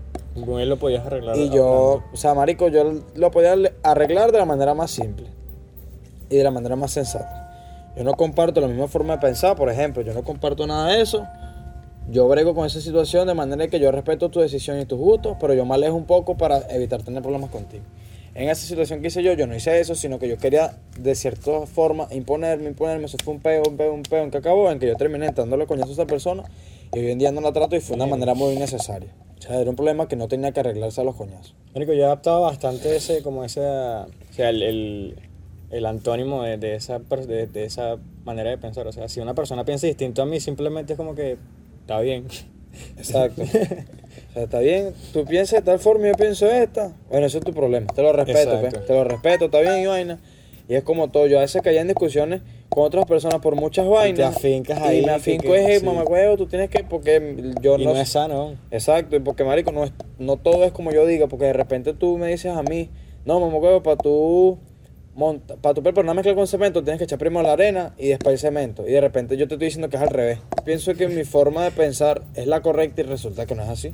Con 0.45 0.59
él 0.59 0.69
lo 0.69 0.77
podías 0.77 1.05
arreglar. 1.05 1.37
Y 1.37 1.49
yo, 1.49 1.65
hablando. 1.93 2.03
o 2.13 2.17
sea, 2.17 2.33
marico, 2.33 2.67
yo 2.67 3.01
lo 3.15 3.31
podía 3.31 3.55
arreglar 3.83 4.31
de 4.31 4.37
la 4.39 4.45
manera 4.45 4.73
más 4.73 4.91
simple 4.91 5.27
y 6.29 6.37
de 6.37 6.43
la 6.43 6.51
manera 6.51 6.75
más 6.75 6.91
sensata. 6.91 7.93
Yo 7.95 8.03
no 8.03 8.13
comparto 8.13 8.59
la 8.61 8.67
misma 8.67 8.87
forma 8.87 9.13
de 9.13 9.19
pensar, 9.19 9.55
por 9.55 9.69
ejemplo, 9.69 10.01
yo 10.01 10.13
no 10.13 10.23
comparto 10.23 10.67
nada 10.67 10.87
de 10.91 11.01
eso. 11.01 11.25
Yo 12.07 12.27
brego 12.27 12.53
con 12.53 12.67
esa 12.67 12.81
situación 12.81 13.25
de 13.27 13.33
manera 13.33 13.67
que 13.67 13.79
yo 13.79 13.91
respeto 13.91 14.29
tu 14.29 14.39
decisión 14.39 14.79
y 14.79 14.85
tus 14.85 14.99
gustos, 14.99 15.37
pero 15.39 15.55
yo 15.55 15.65
me 15.65 15.73
alejo 15.73 15.95
un 15.95 16.05
poco 16.05 16.37
para 16.37 16.59
evitar 16.69 17.01
tener 17.01 17.23
problemas 17.23 17.49
contigo. 17.49 17.83
En 18.35 18.49
esa 18.49 18.67
situación 18.67 19.01
que 19.01 19.07
hice 19.07 19.23
yo, 19.23 19.33
yo 19.33 19.47
no 19.47 19.55
hice 19.55 19.79
eso, 19.79 19.95
sino 19.95 20.19
que 20.19 20.27
yo 20.27 20.37
quería 20.37 20.77
de 20.99 21.15
cierta 21.15 21.65
forma 21.65 22.07
imponerme, 22.11 22.67
imponerme. 22.67 23.05
Eso 23.05 23.17
fue 23.23 23.33
un 23.33 23.39
peo, 23.39 23.63
un 23.67 23.77
peo, 23.77 23.93
un 23.93 24.03
peo, 24.03 24.23
en 24.23 24.29
que 24.29 24.37
acabó, 24.37 24.69
en 24.69 24.77
que 24.77 24.87
yo 24.87 24.95
terminé 24.95 25.31
dándole 25.31 25.65
coñazo 25.65 25.91
a 25.91 25.93
esa 25.93 26.05
persona 26.05 26.43
y 26.93 26.99
hoy 26.99 27.11
en 27.11 27.17
día 27.17 27.31
no 27.31 27.41
la 27.41 27.53
trato 27.53 27.75
y 27.75 27.79
fue 27.79 27.95
una 27.95 28.05
manera 28.05 28.33
muy 28.33 28.53
innecesaria. 28.53 29.09
O 29.39 29.41
sea, 29.41 29.59
era 29.59 29.69
un 29.69 29.75
problema 29.75 30.07
que 30.07 30.15
no 30.15 30.27
tenía 30.27 30.51
que 30.51 30.59
arreglarse 30.59 31.01
a 31.01 31.05
los 31.05 31.15
coñazos. 31.15 31.55
Marico, 31.73 31.93
yo 31.93 32.01
he 32.01 32.05
adaptado 32.05 32.41
bastante 32.41 32.95
ese, 32.95 33.23
como 33.23 33.43
ese, 33.43 33.61
o 33.61 34.07
sea, 34.31 34.49
el, 34.49 34.61
el, 34.61 35.15
el 35.71 35.85
antónimo 35.85 36.43
de, 36.43 36.57
de 36.57 36.75
esa, 36.75 36.99
de 36.99 37.65
esa 37.65 37.97
manera 38.25 38.49
de 38.49 38.57
pensar. 38.57 38.85
O 38.85 38.91
sea, 38.91 39.07
si 39.07 39.21
una 39.21 39.33
persona 39.33 39.65
piensa 39.65 39.87
distinto 39.87 40.21
a 40.21 40.25
mí, 40.25 40.39
simplemente 40.39 40.93
es 40.93 40.97
como 40.97 41.15
que 41.15 41.37
está 41.85 41.99
bien. 42.01 42.25
Exacto. 42.97 43.41
o 43.43 43.45
sea, 44.33 44.43
está 44.43 44.59
bien, 44.59 44.93
tú 45.13 45.23
piensas 45.25 45.59
de 45.61 45.65
tal 45.65 45.79
forma 45.79 46.07
y 46.07 46.11
yo 46.11 46.15
pienso 46.17 46.49
esta. 46.49 46.91
Bueno, 47.09 47.25
eso 47.27 47.37
es 47.37 47.43
tu 47.45 47.53
problema. 47.53 47.87
Te 47.93 48.01
lo 48.01 48.11
respeto, 48.11 48.59
pe. 48.61 48.69
te 48.71 48.93
lo 48.93 49.03
respeto, 49.03 49.45
está 49.45 49.61
bien 49.61 49.83
y 49.83 49.85
vaina. 49.85 50.19
Y 50.67 50.73
es 50.73 50.83
como 50.83 51.09
todo. 51.11 51.27
Yo 51.27 51.37
a 51.37 51.41
veces 51.41 51.61
caía 51.61 51.81
en 51.81 51.87
discusiones 51.87 52.41
con 52.69 52.83
otras 52.85 53.05
personas 53.05 53.39
por 53.39 53.55
muchas 53.55 53.87
vainas. 53.87 54.35
afincas 54.35 54.79
y 54.79 54.83
ahí, 54.83 54.99
me 55.01 55.05
que- 55.05 55.11
afinco 55.11 55.43
que- 55.53 55.73
es, 55.75 55.79
sí. 55.81 55.85
mamagüevo, 55.85 56.37
tú 56.37 56.47
tienes 56.47 56.69
que, 56.71 56.83
porque 56.83 57.53
yo 57.61 57.77
y 57.77 57.85
no. 57.85 57.93
no 57.93 57.99
es 58.01 58.09
sano. 58.09 58.55
Exacto, 58.71 59.15
y 59.15 59.19
porque 59.19 59.43
marico, 59.43 59.71
no, 59.71 59.83
es, 59.85 59.91
no 60.17 60.37
todo 60.37 60.65
es 60.65 60.71
como 60.71 60.91
yo 60.91 61.05
diga, 61.05 61.27
porque 61.27 61.45
de 61.45 61.53
repente 61.53 61.93
tú 61.93 62.17
me 62.17 62.27
dices 62.27 62.51
a 62.55 62.63
mí, 62.63 62.89
no, 63.25 63.39
mamagüevo, 63.39 63.83
para 63.83 63.97
tú 63.97 64.57
monta, 65.15 65.55
para 65.55 65.73
tu 65.73 66.01
una 66.01 66.13
mezcla 66.13 66.35
con 66.35 66.45
cemento 66.45 66.83
tienes 66.83 66.99
que 66.99 67.05
echar 67.05 67.17
primero 67.17 67.41
la 67.41 67.53
arena 67.53 67.93
y 67.97 68.09
después 68.09 68.33
el 68.33 68.39
cemento. 68.39 68.87
Y 68.87 68.91
de 68.91 69.01
repente 69.01 69.37
yo 69.37 69.47
te 69.47 69.55
estoy 69.55 69.67
diciendo 69.67 69.89
que 69.89 69.97
es 69.97 70.03
al 70.03 70.09
revés. 70.09 70.39
Pienso 70.63 70.93
que 70.93 71.07
mi 71.07 71.23
forma 71.23 71.63
de 71.63 71.71
pensar 71.71 72.23
es 72.35 72.47
la 72.47 72.61
correcta 72.61 73.01
y 73.01 73.05
resulta 73.05 73.45
que 73.45 73.55
no 73.55 73.63
es 73.63 73.69
así. 73.69 73.93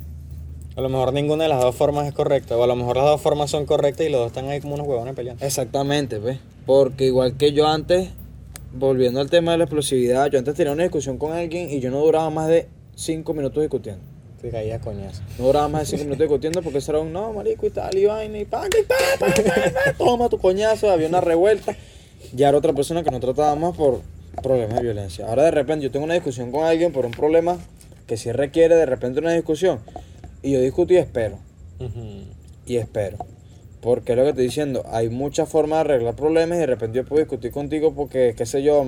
A 0.76 0.80
lo 0.80 0.88
mejor 0.88 1.12
ninguna 1.12 1.44
de 1.44 1.50
las 1.50 1.60
dos 1.60 1.74
formas 1.74 2.06
es 2.06 2.14
correcta. 2.14 2.56
O 2.56 2.64
a 2.64 2.66
lo 2.66 2.76
mejor 2.76 2.96
las 2.96 3.06
dos 3.06 3.20
formas 3.20 3.50
son 3.50 3.66
correctas 3.66 4.06
y 4.06 4.10
los 4.10 4.20
dos 4.20 4.28
están 4.28 4.48
ahí 4.48 4.60
como 4.60 4.74
unos 4.74 4.86
huevones 4.86 5.14
peleando. 5.14 5.44
Exactamente, 5.44 6.18
¿ves? 6.18 6.38
Porque 6.66 7.06
igual 7.06 7.36
que 7.36 7.52
yo 7.52 7.68
antes, 7.68 8.08
volviendo 8.72 9.20
al 9.20 9.30
tema 9.30 9.52
de 9.52 9.58
la 9.58 9.64
explosividad, 9.64 10.30
yo 10.30 10.38
antes 10.38 10.54
tenía 10.54 10.72
una 10.72 10.82
discusión 10.82 11.18
con 11.18 11.32
alguien 11.32 11.70
y 11.70 11.80
yo 11.80 11.90
no 11.90 12.00
duraba 12.00 12.30
más 12.30 12.48
de 12.48 12.68
5 12.96 13.32
minutos 13.34 13.62
discutiendo. 13.62 14.11
Te 14.42 14.50
caía 14.50 14.80
coñazo. 14.80 15.22
No 15.38 15.46
duraba 15.46 15.68
más 15.68 15.82
de 15.82 15.96
5 15.98 16.02
minutos 16.02 16.24
discutiendo 16.24 16.62
porque 16.62 16.78
eso 16.78 16.90
era 16.90 17.00
un 17.00 17.12
no, 17.12 17.32
marico 17.32 17.64
y 17.64 17.70
tal, 17.70 17.96
y 17.96 18.06
vaina, 18.06 18.38
y 18.38 18.44
pa, 18.44 18.62
pa, 19.20 19.26
pa, 19.26 19.92
toma 19.96 20.28
tu 20.28 20.38
coñazo, 20.38 20.90
había 20.90 21.06
una 21.06 21.20
revuelta. 21.20 21.76
Ya 22.34 22.48
era 22.48 22.58
otra 22.58 22.72
persona 22.72 23.04
que 23.04 23.10
no 23.10 23.20
trataba 23.20 23.54
más 23.54 23.76
por 23.76 24.00
problemas 24.42 24.76
de 24.76 24.82
violencia. 24.82 25.28
Ahora 25.28 25.44
de 25.44 25.52
repente 25.52 25.84
yo 25.84 25.92
tengo 25.92 26.04
una 26.04 26.14
discusión 26.14 26.50
con 26.50 26.64
alguien 26.64 26.92
por 26.92 27.06
un 27.06 27.12
problema 27.12 27.56
que 28.06 28.16
sí 28.16 28.32
requiere 28.32 28.74
de 28.74 28.84
repente 28.86 29.20
una 29.20 29.32
discusión. 29.32 29.78
Y 30.42 30.52
yo 30.52 30.60
discuto 30.60 30.92
y 30.92 30.96
espero. 30.96 31.38
y 32.66 32.76
espero. 32.76 33.18
Porque 33.80 34.12
es 34.12 34.18
lo 34.18 34.24
que 34.24 34.30
estoy 34.30 34.44
diciendo, 34.44 34.84
hay 34.90 35.08
muchas 35.08 35.48
formas 35.48 35.78
de 35.78 35.92
arreglar 35.92 36.16
problemas 36.16 36.58
y 36.58 36.60
de 36.60 36.66
repente 36.66 36.96
yo 36.96 37.04
puedo 37.04 37.20
discutir 37.20 37.52
contigo 37.52 37.94
porque, 37.94 38.34
qué 38.36 38.46
sé 38.46 38.62
yo, 38.62 38.86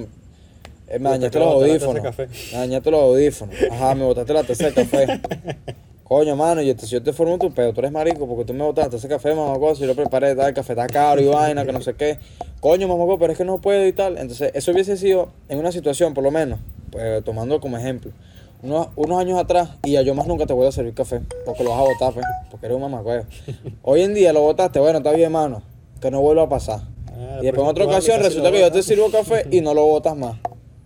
eh, 0.88 0.98
me 0.98 1.04
Te 1.04 1.10
dañaste 1.10 1.38
los 1.38 1.48
audífonos. 1.48 2.18
Me 2.18 2.58
dañaste 2.58 2.90
los 2.90 3.00
audífonos. 3.00 3.54
Ajá, 3.70 3.94
me 3.94 4.04
botaste 4.04 4.32
la 4.32 4.44
taza 4.44 4.66
de 4.66 4.72
café. 4.72 5.20
Coño, 6.04 6.36
mano, 6.36 6.60
y 6.60 6.68
este, 6.68 6.84
si 6.86 6.92
yo 6.92 7.02
te 7.02 7.14
formo 7.14 7.38
tu 7.38 7.50
pedo, 7.52 7.72
tú 7.72 7.80
eres 7.80 7.90
marico 7.90 8.28
porque 8.28 8.44
tú 8.44 8.52
me 8.52 8.62
botaste 8.62 8.96
ese 8.96 9.08
café, 9.08 9.34
mamá, 9.34 9.58
cosa, 9.58 9.80
yo 9.80 9.86
lo 9.86 9.94
preparé, 9.94 10.36
tal, 10.36 10.48
el 10.48 10.54
café 10.54 10.74
está 10.74 10.86
caro 10.86 11.18
y 11.22 11.24
vaina, 11.24 11.64
que 11.64 11.72
no 11.72 11.80
sé 11.80 11.94
qué. 11.94 12.18
Coño, 12.60 12.86
mamá, 12.86 13.16
pero 13.18 13.32
es 13.32 13.38
que 13.38 13.44
no 13.44 13.58
puedo 13.58 13.86
y 13.86 13.92
tal. 13.94 14.18
Entonces, 14.18 14.50
eso 14.52 14.70
hubiese 14.72 14.98
sido 14.98 15.30
en 15.48 15.58
una 15.58 15.72
situación, 15.72 16.12
por 16.12 16.22
lo 16.22 16.30
menos, 16.30 16.60
pues, 16.90 17.24
tomando 17.24 17.58
como 17.58 17.78
ejemplo, 17.78 18.12
unos, 18.62 18.88
unos 18.96 19.18
años 19.18 19.38
atrás 19.38 19.70
y 19.82 19.92
ya 19.92 20.02
yo 20.02 20.14
más 20.14 20.26
nunca 20.26 20.44
te 20.44 20.52
voy 20.52 20.66
a 20.66 20.72
servir 20.72 20.92
café 20.92 21.20
porque 21.46 21.64
lo 21.64 21.70
vas 21.70 21.80
a 21.80 21.82
botar, 21.82 22.12
pues, 22.12 22.26
porque 22.50 22.66
eres 22.66 22.76
un 22.76 22.82
mamacuevo. 22.82 23.24
Hoy 23.82 24.02
en 24.02 24.12
día 24.12 24.34
lo 24.34 24.42
botaste, 24.42 24.80
bueno, 24.80 24.98
está 24.98 25.12
bien, 25.12 25.32
mano, 25.32 25.62
que 26.02 26.10
no 26.10 26.20
vuelva 26.20 26.42
a 26.42 26.48
pasar. 26.50 26.80
Ah, 27.08 27.38
y 27.40 27.46
después 27.46 27.62
en 27.62 27.70
otra 27.70 27.84
pero 27.84 27.96
ocasión 27.96 28.18
casi 28.18 28.28
resulta 28.28 28.52
que 28.52 28.60
yo 28.60 28.70
te 28.70 28.82
sirvo 28.82 29.10
café 29.10 29.46
y 29.50 29.62
no 29.62 29.72
lo 29.72 29.86
botas 29.86 30.16
más. 30.16 30.36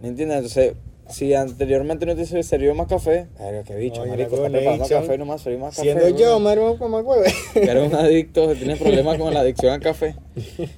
¿Me 0.00 0.08
entiendes? 0.08 0.36
Entonces, 0.38 0.74
si 1.08 1.32
anteriormente 1.32 2.04
no 2.06 2.14
te 2.14 2.26
servido 2.42 2.74
más 2.74 2.86
café, 2.86 3.26
verga, 3.38 3.64
qué 3.64 3.74
bicho, 3.76 4.02
Oye, 4.02 4.10
marico, 4.10 4.36
la 4.36 4.46
estás 4.46 4.50
preparando 4.50 4.72
conexión. 4.84 5.00
café 5.00 5.14
y 5.14 5.18
no 5.18 5.24
me 5.24 5.32
has 5.32 5.40
servido 5.40 5.60
más 5.64 5.76
café. 5.76 5.82
Siendo 5.82 6.08
yo. 6.10 6.40
Mario, 6.40 6.78
como 6.78 6.98
hueve. 6.98 7.32
Que 7.54 7.62
eres 7.64 7.88
un 7.88 7.94
adicto, 7.94 8.48
que 8.48 8.54
tienes 8.56 8.78
problemas 8.78 9.18
con 9.18 9.32
la 9.32 9.40
adicción 9.40 9.72
al 9.72 9.80
café. 9.80 10.14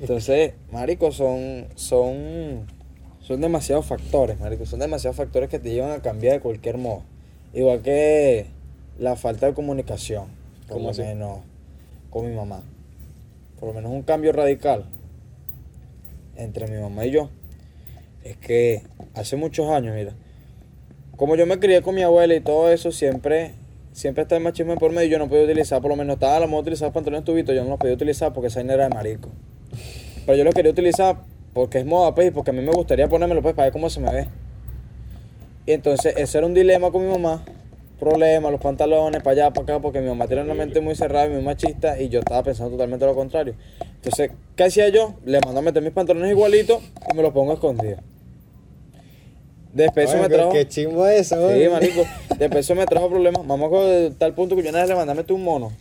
Entonces, 0.01 0.53
marico, 0.71 1.11
son, 1.11 1.67
son, 1.75 2.67
son 3.21 3.41
demasiados 3.41 3.87
factores, 3.87 4.39
marico. 4.39 4.67
Son 4.67 4.79
demasiados 4.79 5.17
factores 5.17 5.49
que 5.49 5.59
te 5.59 5.71
llevan 5.71 5.91
a 5.91 6.01
cambiar 6.01 6.35
de 6.35 6.41
cualquier 6.41 6.79
modo. 6.79 7.03
Igual 7.53 7.83
que 7.83 8.47
la 8.99 9.17
falta 9.17 9.47
de 9.47 9.55
comunicación, 9.55 10.27
por 10.69 10.77
¿Cómo 10.77 10.93
lo 10.93 10.97
menos 10.97 11.39
con 12.11 12.29
mi 12.29 12.37
mamá. 12.37 12.63
Por 13.59 13.69
lo 13.71 13.75
menos 13.75 13.91
un 13.91 14.03
cambio 14.03 14.33
radical 14.33 14.85
entre 16.37 16.69
mi 16.69 16.81
mamá 16.81 17.05
y 17.05 17.11
yo. 17.11 17.31
Es 18.25 18.37
que 18.37 18.83
hace 19.15 19.37
muchos 19.37 19.69
años, 19.71 19.95
mira, 19.95 20.13
como 21.17 21.37
yo 21.37 21.47
me 21.47 21.59
crié 21.59 21.83
con 21.83 21.95
mi 21.95 22.03
abuela 22.03 22.35
y 22.35 22.41
todo 22.41 22.73
eso, 22.73 22.93
siempre, 22.93 23.53
siempre 23.93 24.23
está 24.23 24.37
el 24.37 24.43
machismo 24.43 24.77
por 24.77 24.93
medio. 24.93 25.09
Yo 25.09 25.19
no 25.19 25.29
podía 25.29 25.45
utilizar, 25.45 25.81
por 25.83 25.91
lo 25.91 25.97
menos 25.97 26.15
estaba 26.15 26.41
la 26.41 26.47
moda 26.47 26.63
utilizar 26.63 26.93
pantalones 26.93 27.25
tubitos, 27.25 27.55
yo 27.55 27.63
no 27.63 27.71
los 27.71 27.79
podía 27.79 27.95
utilizar 27.95 28.33
porque 28.33 28.49
esa 28.49 28.61
era 28.61 28.85
de 28.85 28.89
marico. 28.89 29.31
Pero 30.27 30.37
yo 30.37 30.45
los 30.45 30.55
quería 30.55 30.71
utilizar 30.71 31.17
porque 31.53 31.79
es 31.79 31.87
moda, 31.87 32.15
pues, 32.15 32.29
y 32.29 32.31
porque 32.31 32.51
a 32.51 32.55
mí 32.55 32.63
me 32.63 32.73
gustaría 32.73 33.09
ponérmelo, 33.09 33.43
pues, 33.43 33.55
para 33.55 33.67
ver 33.67 33.73
cómo 33.73 33.91
se 33.91 34.01
me 34.01 34.13
ve. 34.13 34.29
Y 35.67 35.73
entonces, 35.73 36.15
ese 36.17 36.39
era 36.39 36.47
un 36.47 36.55
dilema 36.55 36.91
con 36.91 37.05
mi 37.05 37.11
mamá. 37.11 37.45
Problema, 37.99 38.51
los 38.51 38.61
pantalones, 38.61 39.23
para 39.23 39.33
allá, 39.33 39.53
para 39.53 39.65
acá, 39.65 39.83
porque 39.83 40.01
mi 40.01 40.09
mamá 40.09 40.27
tiene 40.27 40.43
una 40.43 40.55
mente 40.55 40.81
muy 40.81 40.95
cerrada 40.95 41.27
y 41.27 41.31
muy 41.31 41.43
machista, 41.43 42.01
y 42.01 42.09
yo 42.09 42.21
estaba 42.21 42.43
pensando 42.43 42.71
totalmente 42.71 43.05
lo 43.05 43.15
contrario. 43.15 43.55
Entonces, 43.97 44.31
¿qué 44.57 44.65
hacía 44.65 44.89
yo? 44.89 45.17
Le 45.27 45.39
mando 45.41 45.59
a 45.59 45.63
meter 45.63 45.83
mis 45.83 45.93
pantalones 45.93 46.31
igualitos 46.31 46.83
y 47.13 47.15
me 47.15 47.23
los 47.23 47.33
pongo 47.33 47.53
escondidos. 47.53 48.01
Después 49.73 50.09
eso 50.09 50.19
Oye, 50.19 50.29
me 50.29 50.35
trajo. 50.35 50.53
Qué 50.53 50.67
chimbo 50.69 51.07
eso, 51.07 51.37
Sí, 51.37 51.43
güey. 51.43 51.69
marico. 51.69 52.03
Después 52.39 52.67
eso 52.67 52.75
me 52.75 52.87
trajo 52.87 53.09
problemas. 53.09 53.47
Vamos 53.47 53.71
a 53.73 54.11
tal 54.19 54.35
punto 54.35 54.57
que 54.57 54.63
yo 54.63 54.73
vez 54.73 54.89
le 54.89 54.95
mandé 54.95 55.13
a 55.13 55.15
meter 55.15 55.33
un 55.33 55.45
mono. 55.45 55.73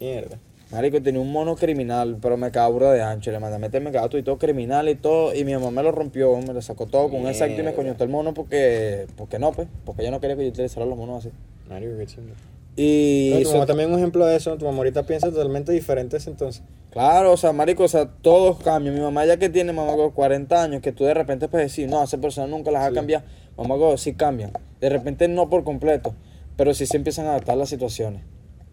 Mierda. 0.00 0.38
Marico, 0.70 1.00
tenía 1.00 1.20
un 1.20 1.30
mono 1.30 1.54
criminal, 1.54 2.16
pero 2.20 2.36
me 2.36 2.50
quedaba 2.50 2.68
burda 2.68 2.92
de 2.92 3.02
ancho. 3.02 3.30
Le 3.30 3.38
mandé 3.38 3.56
a 3.56 3.58
meter, 3.58 3.80
me 3.82 3.90
quedaba 3.90 4.08
todo 4.08 4.18
y 4.18 4.22
todo 4.24 4.38
criminal 4.38 4.88
y 4.88 4.94
todo. 4.96 5.34
Y 5.34 5.44
mi 5.44 5.52
mamá 5.52 5.70
me 5.70 5.82
lo 5.82 5.92
rompió, 5.92 6.36
me 6.38 6.52
lo 6.52 6.62
sacó 6.62 6.86
todo 6.86 7.10
con 7.10 7.20
un 7.20 7.28
exacto 7.28 7.60
y 7.60 7.64
me 7.64 7.74
coñotó 7.74 8.02
el 8.02 8.10
mono 8.10 8.34
porque, 8.34 9.06
porque 9.16 9.38
no, 9.38 9.52
pues. 9.52 9.68
Porque 9.84 10.02
ella 10.02 10.10
no 10.10 10.20
quería 10.20 10.36
que 10.36 10.42
yo 10.44 10.48
utilizara 10.48 10.86
los 10.86 10.96
monos 10.96 11.18
así. 11.24 11.34
Mario, 11.68 11.96
qué 11.98 12.06
chimbo. 12.06 12.32
Y. 12.76 13.30
No, 13.34 13.42
tu 13.42 13.52
mamá 13.52 13.66
también 13.66 13.92
un 13.92 13.98
ejemplo 13.98 14.26
de 14.26 14.36
eso. 14.36 14.56
Tu 14.56 14.64
mamá 14.64 14.78
ahorita 14.78 15.04
piensa 15.04 15.30
totalmente 15.30 15.70
diferente 15.70 16.16
ese 16.16 16.30
entonces. 16.30 16.62
Claro, 16.94 17.32
o 17.32 17.36
sea, 17.36 17.52
marico, 17.52 17.82
o 17.82 17.88
sea, 17.88 18.06
todos 18.06 18.60
cambian. 18.62 18.94
Mi 18.94 19.00
mamá 19.00 19.26
ya 19.26 19.36
que 19.36 19.48
tiene, 19.48 19.72
mamá, 19.72 19.96
con 19.96 20.12
40 20.12 20.62
años, 20.62 20.80
que 20.80 20.92
tú 20.92 21.02
de 21.02 21.12
repente 21.12 21.48
puedes 21.48 21.72
decir, 21.72 21.88
no, 21.88 22.00
esa 22.00 22.18
persona 22.18 22.46
nunca 22.46 22.70
las 22.70 22.82
va 22.82 22.86
a 22.86 22.90
Sí. 22.90 22.94
cambiar. 22.94 23.24
Mamá, 23.56 23.74
sí 23.96 24.14
cambian. 24.14 24.52
De 24.80 24.88
repente 24.90 25.26
no 25.26 25.50
por 25.50 25.64
completo, 25.64 26.14
pero 26.56 26.72
sí 26.72 26.86
se 26.86 26.96
empiezan 26.96 27.26
a 27.26 27.30
adaptar 27.30 27.56
las 27.56 27.68
situaciones. 27.68 28.22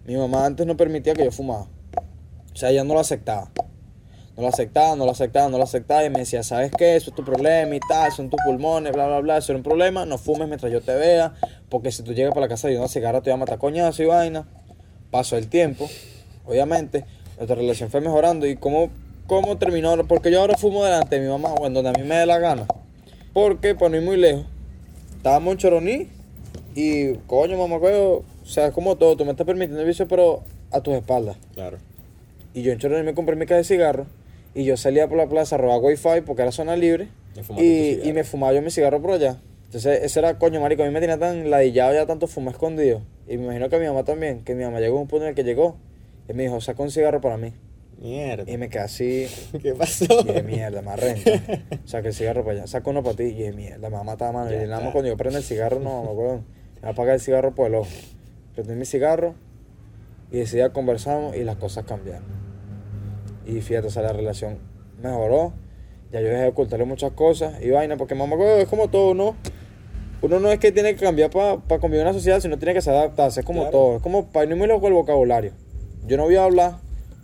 Mi 0.05 0.15
mamá 0.15 0.45
antes 0.45 0.67
no 0.67 0.77
permitía 0.77 1.15
que 1.15 1.25
yo 1.25 1.31
fumaba. 1.31 1.65
O 2.53 2.55
sea, 2.55 2.69
ella 2.69 2.83
no 2.83 2.93
lo 2.93 2.99
aceptaba. 2.99 3.49
No 4.37 4.43
lo 4.43 4.49
aceptaba, 4.49 4.95
no 4.95 5.05
lo 5.05 5.11
aceptaba, 5.11 5.49
no 5.49 5.57
lo 5.57 5.63
aceptaba. 5.63 6.05
Y 6.05 6.11
me 6.11 6.19
decía, 6.19 6.43
¿sabes 6.43 6.71
qué? 6.77 6.95
Eso 6.95 7.09
es 7.09 7.15
tu 7.15 7.25
problema 7.25 7.75
y 7.75 7.79
tal, 7.89 8.11
son 8.11 8.29
tus 8.29 8.39
pulmones, 8.45 8.93
bla, 8.93 9.07
bla, 9.07 9.19
bla. 9.21 9.37
Eso 9.37 9.51
era 9.51 9.57
un 9.57 9.63
problema. 9.63 10.05
No 10.05 10.19
fumes 10.19 10.47
mientras 10.47 10.71
yo 10.71 10.81
te 10.81 10.93
vea. 10.93 11.33
Porque 11.69 11.91
si 11.91 12.03
tú 12.03 12.13
llegas 12.13 12.35
para 12.35 12.45
la 12.45 12.49
casa 12.49 12.69
y 12.69 12.75
una 12.75 12.87
cigarra 12.87 13.21
te 13.21 13.31
va 13.31 13.33
a 13.33 13.39
matar 13.39 13.57
coñazo 13.57 14.03
y 14.03 14.05
vaina. 14.05 14.47
Pasó 15.09 15.37
el 15.37 15.47
tiempo, 15.47 15.89
obviamente. 16.45 17.03
Nuestra 17.41 17.55
relación 17.55 17.89
fue 17.89 18.01
mejorando. 18.01 18.45
¿Y 18.45 18.55
cómo, 18.55 18.91
cómo 19.25 19.57
terminó? 19.57 19.97
Porque 20.05 20.29
yo 20.29 20.41
ahora 20.41 20.59
fumo 20.59 20.85
delante 20.85 21.15
de 21.15 21.25
mi 21.25 21.27
mamá, 21.27 21.51
o 21.55 21.65
en 21.65 21.73
donde 21.73 21.89
a 21.89 21.93
mí 21.93 22.03
me 22.03 22.13
dé 22.13 22.27
la 22.27 22.37
gana. 22.37 22.67
Porque, 23.33 23.73
para 23.73 23.89
no 23.89 23.97
ir 23.97 24.03
muy 24.03 24.15
lejos, 24.15 24.45
estábamos 25.17 25.53
en 25.53 25.57
Choroní 25.57 26.07
y, 26.75 27.15
coño, 27.25 27.57
mamá, 27.57 27.77
o 27.77 28.23
sea, 28.45 28.71
como 28.71 28.95
todo, 28.95 29.17
tú 29.17 29.25
me 29.25 29.31
estás 29.31 29.47
permitiendo 29.47 29.81
el 29.81 29.87
vicio, 29.87 30.07
pero 30.07 30.43
a 30.69 30.81
tus 30.81 30.93
espaldas. 30.93 31.35
Claro. 31.55 31.79
Y 32.53 32.61
yo 32.61 32.73
en 32.73 32.77
Choroní 32.77 33.03
me 33.03 33.15
compré 33.15 33.35
mi 33.35 33.47
caja 33.47 33.57
de 33.57 33.63
cigarro 33.63 34.05
y 34.53 34.63
yo 34.63 34.77
salía 34.77 35.07
por 35.07 35.17
la 35.17 35.25
plaza 35.25 35.55
a 35.55 35.57
robar 35.57 35.79
wifi 35.81 36.21
porque 36.23 36.43
era 36.43 36.51
zona 36.51 36.75
libre 36.75 37.07
Y 37.57 38.07
y, 38.07 38.13
me 38.13 38.23
fumaba 38.23 38.53
yo 38.53 38.61
mi 38.61 38.69
cigarro 38.69 39.01
por 39.01 39.13
allá. 39.13 39.37
Entonces, 39.65 40.03
ese 40.03 40.19
era, 40.19 40.37
coño, 40.37 40.61
marico, 40.61 40.83
a 40.83 40.85
mí 40.85 40.91
me 40.91 40.99
tenía 40.99 41.17
tan 41.17 41.49
ladillado 41.49 41.91
ya 41.95 42.05
tanto 42.05 42.27
fumé 42.27 42.51
escondido. 42.51 43.01
Y 43.27 43.37
me 43.37 43.45
imagino 43.45 43.67
que 43.67 43.77
a 43.77 43.79
mi 43.79 43.87
mamá 43.87 44.03
también, 44.03 44.43
que 44.43 44.53
mi 44.53 44.63
mamá 44.63 44.79
llegó 44.79 44.99
a 44.99 45.01
un 45.01 45.07
punto 45.07 45.23
en 45.23 45.29
el 45.29 45.35
que 45.35 45.43
llegó 45.43 45.75
y 46.31 46.33
me 46.33 46.43
dijo, 46.43 46.59
saca 46.61 46.81
un 46.81 46.89
cigarro 46.91 47.21
para 47.21 47.37
mí. 47.37 47.53
Mierda. 47.99 48.51
Y 48.51 48.57
me 48.57 48.69
quedé 48.69 48.81
así, 48.81 49.27
¿Qué 49.61 49.73
pasó? 49.75 50.05
y 50.21 50.31
de 50.31 50.41
mierda, 50.41 50.81
me 50.81 50.95
renta. 50.95 51.31
Saca 51.85 52.07
el 52.07 52.13
cigarro 52.15 52.43
para 52.43 52.57
allá, 52.57 52.67
saca 52.67 52.89
uno 52.89 53.03
para 53.03 53.15
ti, 53.15 53.23
y 53.23 53.43
de 53.43 53.51
mierda, 53.53 53.89
me 53.89 53.95
va 53.95 54.01
a 54.01 54.03
matar, 54.03 54.33
mano. 54.33 54.49
Ya 54.49 54.63
Y 54.63 54.67
nada 54.67 54.81
más 54.81 54.91
cuando 54.91 55.09
yo 55.09 55.17
prendo 55.17 55.37
el 55.37 55.43
cigarro, 55.43 55.79
no, 55.79 56.03
me 56.03 56.09
acuerdo, 56.09 56.35
me 56.75 56.81
va 56.81 56.87
a 56.87 56.91
apagar 56.93 57.13
el 57.15 57.21
cigarro 57.21 57.53
por 57.53 57.67
el 57.67 57.75
ojo. 57.75 57.89
Prendí 58.55 58.73
mi 58.73 58.85
cigarro, 58.85 59.35
y 60.31 60.37
decidí 60.37 60.67
conversamos, 60.71 61.35
y 61.35 61.43
las 61.43 61.57
cosas 61.57 61.85
cambiaron. 61.85 62.23
Y 63.45 63.61
fíjate, 63.61 63.87
o 63.87 63.91
sea, 63.91 64.01
la 64.01 64.13
relación 64.13 64.57
mejoró, 65.01 65.53
ya 66.11 66.21
yo 66.21 66.27
dejé 66.27 66.41
de 66.41 66.47
ocultarle 66.47 66.85
muchas 66.85 67.11
cosas, 67.11 67.61
y 67.61 67.69
vaina, 67.69 67.97
porque 67.97 68.15
mamá, 68.15 68.35
es 68.57 68.67
como 68.67 68.89
todo, 68.89 69.13
¿no? 69.13 69.35
Uno 70.23 70.39
no 70.39 70.51
es 70.51 70.59
que 70.59 70.71
tiene 70.71 70.95
que 70.95 71.03
cambiar 71.03 71.29
para 71.29 71.57
convivir 71.79 72.01
en 72.01 72.07
una 72.07 72.13
sociedad, 72.13 72.39
sino 72.39 72.57
tiene 72.57 72.73
que 72.73 72.81
se 72.81 72.89
adaptarse, 72.89 73.41
es 73.41 73.45
como 73.45 73.61
Claro. 73.61 73.71
todo, 73.77 73.95
es 73.97 74.01
como 74.01 74.27
para 74.27 74.55
muy 74.55 74.67
loco 74.67 74.87
el 74.87 74.93
vocabulario. 74.93 75.51
Yo 76.07 76.17
no 76.17 76.23
voy 76.23 76.35
a 76.35 76.43
hablar 76.43 76.75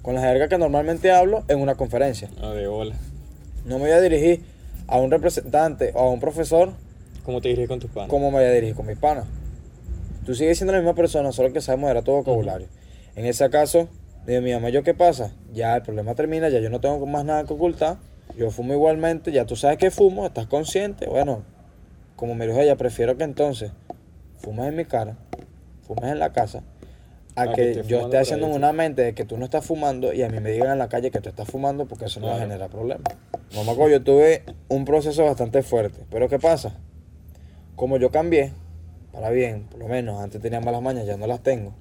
con 0.01 0.15
la 0.15 0.21
jerga 0.21 0.47
que 0.47 0.57
normalmente 0.57 1.11
hablo 1.11 1.43
en 1.47 1.59
una 1.59 1.75
conferencia. 1.75 2.29
No, 2.39 2.53
de 2.53 2.67
bola. 2.67 2.95
No 3.65 3.75
me 3.75 3.85
voy 3.85 3.91
a 3.91 4.01
dirigir 4.01 4.43
a 4.87 4.97
un 4.99 5.11
representante 5.11 5.91
o 5.93 5.99
a 5.99 6.09
un 6.09 6.19
profesor 6.19 6.71
¿Cómo 7.25 7.41
te 7.41 7.49
diriges 7.49 7.67
con 7.67 7.79
tus 7.79 7.91
panas? 7.91 8.09
como 8.09 8.31
me 8.31 8.37
voy 8.37 8.45
a 8.45 8.51
dirigir 8.53 8.75
con 8.75 8.87
mis 8.87 8.97
panas. 8.97 9.25
Tú 10.25 10.33
sigues 10.33 10.57
siendo 10.57 10.71
la 10.71 10.79
misma 10.79 10.93
persona, 10.93 11.31
solo 11.31 11.51
que 11.51 11.59
sabes 11.59 11.81
moderar 11.81 12.03
tu 12.03 12.11
vocabulario. 12.11 12.67
En 13.15 13.25
ese 13.25 13.49
caso, 13.49 13.89
digo, 14.25 14.41
mi 14.41 14.53
mamá, 14.53 14.69
¿yo 14.69 14.83
qué 14.83 14.93
pasa? 14.93 15.31
Ya 15.53 15.75
el 15.75 15.81
problema 15.81 16.15
termina, 16.15 16.47
ya 16.49 16.59
yo 16.59 16.69
no 16.69 16.79
tengo 16.79 17.05
más 17.05 17.25
nada 17.25 17.43
que 17.45 17.53
ocultar. 17.53 17.97
Yo 18.37 18.51
fumo 18.51 18.73
igualmente, 18.73 19.31
ya 19.31 19.45
tú 19.45 19.55
sabes 19.55 19.77
que 19.77 19.91
fumo, 19.91 20.25
estás 20.25 20.47
consciente. 20.47 21.07
Bueno, 21.07 21.43
como 22.15 22.35
me 22.35 22.47
dijo 22.47 22.59
ella, 22.59 22.75
prefiero 22.77 23.17
que 23.17 23.23
entonces 23.23 23.71
fumes 24.37 24.67
en 24.67 24.75
mi 24.75 24.85
cara, 24.85 25.17
fumes 25.85 26.11
en 26.11 26.19
la 26.19 26.31
casa, 26.31 26.63
a 27.37 27.43
A 27.43 27.53
que 27.53 27.83
yo 27.87 28.01
esté 28.01 28.17
haciendo 28.17 28.47
una 28.47 28.73
mente 28.73 29.03
de 29.03 29.13
que 29.13 29.23
tú 29.23 29.37
no 29.37 29.45
estás 29.45 29.63
fumando 29.65 30.11
y 30.13 30.23
a 30.23 30.29
mí 30.29 30.39
me 30.39 30.51
digan 30.51 30.71
en 30.71 30.79
la 30.79 30.89
calle 30.89 31.11
que 31.11 31.21
tú 31.21 31.29
estás 31.29 31.47
fumando 31.47 31.85
porque 31.85 32.05
eso 32.05 32.19
no 32.19 32.27
va 32.27 32.33
a 32.33 32.35
Claro. 32.37 32.49
generar 32.49 32.69
problemas. 32.69 33.03
Mamá, 33.55 33.73
yo 33.89 34.01
tuve 34.03 34.43
un 34.69 34.85
proceso 34.85 35.23
bastante 35.23 35.61
fuerte, 35.61 35.99
pero 36.09 36.27
¿qué 36.29 36.39
pasa? 36.39 36.73
Como 37.75 37.97
yo 37.97 38.09
cambié, 38.09 38.51
para 39.13 39.29
bien, 39.29 39.63
por 39.69 39.79
lo 39.79 39.87
menos 39.87 40.19
antes 40.21 40.41
tenía 40.41 40.59
malas 40.61 40.81
mañas, 40.81 41.05
ya 41.05 41.15
no 41.15 41.27
las 41.27 41.41
tengo. 41.41 41.73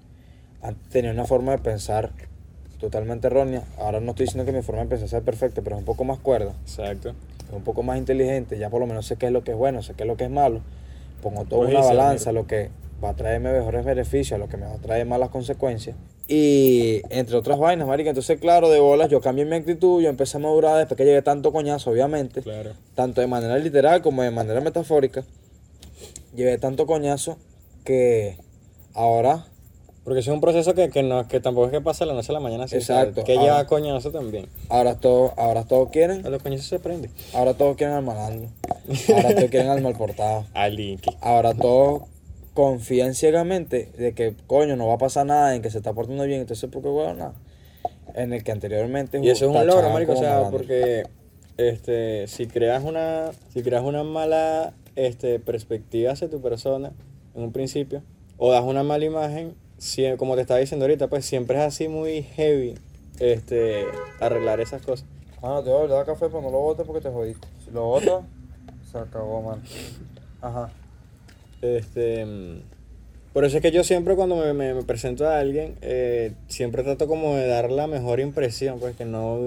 Antes 0.62 0.88
tenía 0.90 1.10
una 1.10 1.24
forma 1.24 1.52
de 1.52 1.58
pensar 1.58 2.10
totalmente 2.78 3.28
errónea. 3.28 3.62
Ahora 3.78 4.00
no 4.00 4.10
estoy 4.10 4.26
diciendo 4.26 4.44
que 4.50 4.56
mi 4.56 4.62
forma 4.62 4.82
de 4.82 4.88
pensar 4.88 5.08
sea 5.08 5.20
perfecta, 5.22 5.62
pero 5.62 5.76
es 5.76 5.80
un 5.80 5.86
poco 5.86 6.04
más 6.04 6.18
cuerda, 6.18 6.52
Exacto. 6.62 7.10
es 7.48 7.52
un 7.54 7.62
poco 7.62 7.82
más 7.82 7.96
inteligente. 7.96 8.58
Ya 8.58 8.68
por 8.68 8.80
lo 8.80 8.86
menos 8.86 9.06
sé 9.06 9.16
qué 9.16 9.26
es 9.26 9.32
lo 9.32 9.42
que 9.42 9.52
es 9.52 9.56
bueno, 9.56 9.82
sé 9.82 9.94
qué 9.94 10.02
es 10.02 10.06
lo 10.06 10.16
que 10.18 10.24
es 10.24 10.30
malo. 10.30 10.60
Pongo 11.22 11.46
todo 11.46 11.64
en 11.64 11.70
una 11.70 11.80
balanza, 11.80 12.30
lo 12.32 12.46
que 12.46 12.68
va 13.02 13.10
a 13.10 13.14
traerme 13.14 13.52
mejores 13.52 13.84
beneficios, 13.84 14.38
lo 14.40 14.48
que 14.48 14.56
me 14.56 14.66
va 14.66 14.74
a 14.74 14.78
traer 14.78 15.06
malas 15.06 15.28
consecuencias. 15.30 15.96
Y 16.28 17.02
entre 17.10 17.36
otras 17.36 17.58
vainas, 17.58 17.86
marica. 17.86 18.10
Entonces, 18.10 18.40
claro, 18.40 18.68
de 18.68 18.80
bolas, 18.80 19.10
yo 19.10 19.20
cambié 19.20 19.44
mi 19.44 19.54
actitud, 19.54 20.02
yo 20.02 20.08
empecé 20.08 20.38
a 20.38 20.40
madurar 20.40 20.76
después 20.78 20.96
que 20.96 21.04
llegué 21.04 21.22
tanto 21.22 21.52
coñazo, 21.52 21.90
obviamente 21.90 22.42
Claro. 22.42 22.72
tanto 22.94 23.20
de 23.20 23.26
manera 23.28 23.56
literal 23.58 24.02
como 24.02 24.22
de 24.22 24.30
manera 24.32 24.60
metafórica, 24.60 25.24
llevé 26.34 26.58
tanto 26.58 26.86
coñazo 26.86 27.36
que 27.84 28.36
ahora, 28.94 29.46
Porque 30.04 30.20
es 30.20 30.28
un 30.28 30.40
proceso 30.40 30.72
que, 30.74 30.88
que, 30.88 31.02
no, 31.02 31.26
que 31.26 31.40
tampoco 31.40 31.66
es 31.66 31.72
que 31.72 31.80
pasa 31.80 32.04
de 32.04 32.10
la 32.10 32.14
noche 32.16 32.30
a 32.30 32.34
la 32.34 32.40
mañana. 32.40 32.64
así, 32.64 32.76
Exacto. 32.76 33.24
que 33.24 33.36
lleva 33.38 33.64
coñazo 33.66 34.10
también. 34.12 34.46
ahora 34.68 34.94
todos, 35.00 35.32
ahora 35.36 35.64
todos 35.64 35.90
quieren, 35.90 36.24
A 36.24 36.30
los 36.30 36.42
coñazos 36.42 36.66
se 36.66 36.78
prende. 36.78 37.10
ahora 37.34 37.54
todos 37.54 37.76
quieren 37.76 37.94
al 37.96 38.04
malandro, 38.04 38.48
ahora 39.14 39.34
todos 39.34 39.50
quieren 39.50 39.68
al 39.68 39.80
mal 39.82 39.94
portado, 39.96 40.44
Al 40.54 40.78
ahora 41.20 41.54
todos 41.54 42.02
confían 42.56 43.14
ciegamente 43.14 43.92
de 43.96 44.14
que 44.14 44.34
coño 44.48 44.74
no 44.74 44.88
va 44.88 44.94
a 44.94 44.98
pasar 44.98 45.26
nada, 45.26 45.54
en 45.54 45.62
que 45.62 45.70
se 45.70 45.76
está 45.78 45.92
portando 45.92 46.24
bien, 46.24 46.40
entonces 46.40 46.68
porque 46.72 46.88
bueno, 46.88 47.14
nada. 47.14 47.34
En 48.14 48.32
el 48.32 48.42
que 48.42 48.50
anteriormente 48.50 49.18
Y 49.22 49.28
eso 49.28 49.44
es 49.44 49.50
un 49.54 49.66
logro, 49.66 49.90
marico, 49.90 50.12
o 50.12 50.16
sea, 50.16 50.48
porque 50.50 51.04
este, 51.58 52.26
si 52.28 52.46
creas 52.46 52.82
una, 52.82 53.30
si 53.52 53.62
creas 53.62 53.84
una 53.84 54.02
mala 54.02 54.72
este, 54.96 55.38
perspectiva 55.38 56.12
hacia 56.12 56.30
tu 56.30 56.40
persona 56.40 56.92
en 57.34 57.42
un 57.42 57.52
principio, 57.52 58.02
o 58.38 58.50
das 58.50 58.64
una 58.64 58.82
mala 58.82 59.04
imagen, 59.04 59.54
sie- 59.78 60.16
como 60.16 60.34
te 60.34 60.40
estaba 60.40 60.58
diciendo 60.58 60.84
ahorita, 60.86 61.08
pues 61.08 61.26
siempre 61.26 61.58
es 61.58 61.62
así 61.64 61.88
muy 61.88 62.22
heavy 62.22 62.74
este, 63.20 63.84
arreglar 64.18 64.60
esas 64.60 64.80
cosas. 64.82 65.06
Mano, 65.42 65.62
te 65.62 65.70
voy 65.70 65.90
a 65.90 65.94
de 65.98 66.04
café, 66.06 66.26
pero 66.26 66.40
no 66.40 66.50
lo 66.50 66.60
botes 66.60 66.86
porque 66.86 67.02
te 67.02 67.10
jodiste. 67.10 67.46
Si 67.62 67.70
lo 67.70 67.84
botas, 67.84 68.24
se 68.90 68.98
acabó, 68.98 69.42
mano. 69.42 69.60
Ajá. 70.40 70.70
Este, 71.62 72.24
mm, 72.24 72.60
por 73.32 73.44
eso 73.44 73.56
es 73.56 73.62
que 73.62 73.70
yo 73.70 73.84
siempre 73.84 74.14
cuando 74.16 74.36
me, 74.36 74.52
me- 74.52 74.82
presento 74.82 75.26
a 75.28 75.38
alguien, 75.38 75.74
eh, 75.82 76.32
siempre 76.48 76.82
trato 76.82 77.06
como 77.06 77.34
de 77.34 77.46
dar 77.46 77.70
la 77.70 77.86
mejor 77.86 78.20
impresión, 78.20 78.78
pues 78.78 78.96
que 78.96 79.04
no... 79.04 79.38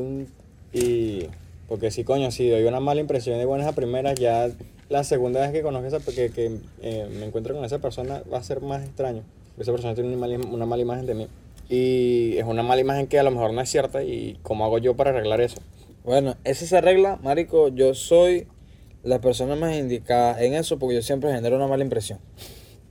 Y... 0.73 1.25
Porque 1.67 1.91
si 1.91 2.03
coño, 2.03 2.31
si 2.31 2.49
doy 2.49 2.63
una 2.63 2.79
mala 2.79 2.99
impresión 2.99 3.37
de 3.37 3.45
buenas 3.45 3.67
a 3.67 3.73
primeras, 3.73 4.15
ya 4.19 4.49
la 4.89 5.03
segunda 5.03 5.39
vez 5.41 5.51
que 5.51 5.61
conozco 5.61 5.87
esa, 5.87 5.99
que, 5.99 6.31
que 6.31 6.57
eh, 6.81 7.07
me 7.19 7.25
encuentro 7.27 7.53
con 7.53 7.63
esa 7.63 7.77
persona 7.77 8.23
va 8.31 8.39
a 8.39 8.43
ser 8.43 8.61
más 8.61 8.83
extraño. 8.83 9.21
Esa 9.59 9.71
persona 9.71 9.93
tiene 9.93 10.09
una 10.09 10.17
mala, 10.17 10.37
una 10.51 10.65
mala 10.65 10.81
imagen 10.81 11.05
de 11.05 11.13
mí. 11.13 11.27
Y 11.69 12.35
es 12.37 12.45
una 12.45 12.63
mala 12.63 12.81
imagen 12.81 13.05
que 13.05 13.19
a 13.19 13.23
lo 13.23 13.29
mejor 13.29 13.53
no 13.53 13.61
es 13.61 13.69
cierta 13.69 14.03
y 14.03 14.39
cómo 14.41 14.65
hago 14.65 14.79
yo 14.79 14.95
para 14.95 15.11
arreglar 15.11 15.41
eso. 15.41 15.57
Bueno, 16.03 16.35
esa 16.43 16.65
se 16.65 16.75
arregla, 16.75 17.19
marico, 17.21 17.67
yo 17.67 17.93
soy 17.93 18.47
la 19.03 19.19
persona 19.21 19.55
más 19.55 19.75
indicada 19.75 20.41
en 20.43 20.53
eso 20.53 20.77
porque 20.79 20.95
yo 20.95 21.01
siempre 21.01 21.31
genero 21.33 21.55
una 21.55 21.67
mala 21.67 21.83
impresión. 21.83 22.19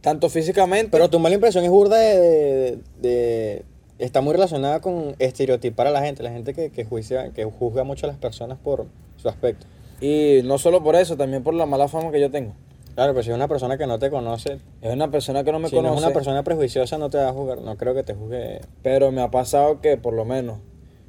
Tanto 0.00 0.28
físicamente, 0.28 0.90
Pero 0.92 1.10
tu 1.10 1.18
mala 1.18 1.34
impresión 1.34 1.64
es 1.64 1.70
burda 1.70 1.96
de, 1.98 2.18
de- 2.20 2.78
de- 3.00 3.64
Está 3.98 4.20
muy 4.20 4.32
relacionada 4.32 4.80
con 4.80 5.16
estereotipar 5.18 5.88
a 5.88 5.90
la 5.90 6.00
gente. 6.02 6.22
La 6.22 6.30
gente 6.30 6.54
que, 6.54 6.70
que, 6.70 6.84
juicia, 6.84 7.32
que 7.32 7.44
juzga 7.44 7.82
mucho 7.82 8.06
a 8.06 8.08
las 8.08 8.16
personas 8.16 8.56
por 8.58 8.86
su 9.16 9.28
aspecto. 9.28 9.66
y 10.00 10.40
no 10.44 10.56
solo 10.58 10.84
por 10.84 10.94
eso, 10.94 11.16
también 11.16 11.42
por 11.42 11.52
la 11.54 11.66
mala 11.66 11.88
fama 11.88 12.12
que 12.12 12.20
yo 12.20 12.30
tengo. 12.30 12.54
Claro, 12.94 13.12
pero 13.12 13.24
si 13.24 13.30
es 13.30 13.34
una 13.36 13.48
persona 13.48 13.76
que 13.76 13.86
no 13.88 13.98
te 13.98 14.08
conoce, 14.10 14.58
Es 14.82 14.92
una 14.92 15.10
persona 15.10 15.42
que 15.42 15.50
no 15.50 15.58
me 15.58 15.68
si 15.68 15.74
no 15.74 15.82
conoce, 15.82 15.96
es 15.98 16.04
una 16.04 16.14
persona 16.14 16.42
prejuiciosa, 16.44 16.96
no 16.98 17.10
te 17.10 17.18
va 17.18 17.28
a 17.28 17.32
juzgar. 17.32 17.60
No 17.60 17.76
creo 17.76 17.92
que 17.94 18.04
te 18.04 18.14
juzgue. 18.14 18.60
pero 18.82 19.10
me 19.10 19.20
ha 19.20 19.30
pasado 19.32 19.80
que 19.80 19.96
por 19.96 20.14
lo 20.14 20.24
menos 20.24 20.58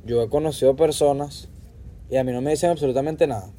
yo 0.05 0.23
he 0.23 0.29
conocido 0.29 0.75
personas 0.75 1.47
y 2.09 2.17
a 2.17 2.23
mí 2.23 2.31
no 2.31 2.41
me 2.41 2.49
dicen 2.51 2.71
absolutamente 2.71 3.27
nada. 3.27 3.51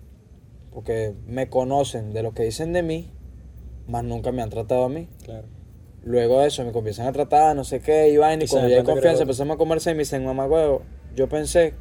Porque 0.72 1.14
me 1.26 1.48
conocen 1.48 2.12
de 2.12 2.22
lo 2.22 2.32
que 2.32 2.44
dicen 2.44 2.72
de 2.72 2.82
mí, 2.82 3.10
más 3.88 4.04
nunca 4.04 4.30
me 4.32 4.42
han 4.42 4.50
tratado 4.50 4.84
a 4.84 4.88
mí. 4.88 5.08
Claro. 5.24 5.46
Luego 6.04 6.40
de 6.40 6.46
eso 6.48 6.64
me 6.64 6.72
comienzan 6.72 7.06
a 7.06 7.12
tratar, 7.12 7.54
no 7.56 7.64
sé 7.64 7.80
qué, 7.80 8.08
y 8.08 8.16
vaina, 8.16 8.44
y 8.44 8.46
cuando 8.46 8.68
ya 8.68 8.76
hay 8.78 8.82
confianza 8.84 9.16
era- 9.18 9.22
empezamos 9.22 9.54
a 9.56 9.58
conversar 9.58 9.92
y 9.92 9.96
me 9.96 10.00
dicen, 10.02 10.24
mamá 10.24 10.46
huevo, 10.46 10.82
yo 11.14 11.28
pensé 11.28 11.74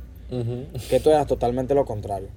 que 0.90 1.00
tú 1.00 1.10
eras 1.10 1.26
totalmente 1.28 1.74
lo 1.76 1.86
contrario. 1.86 2.28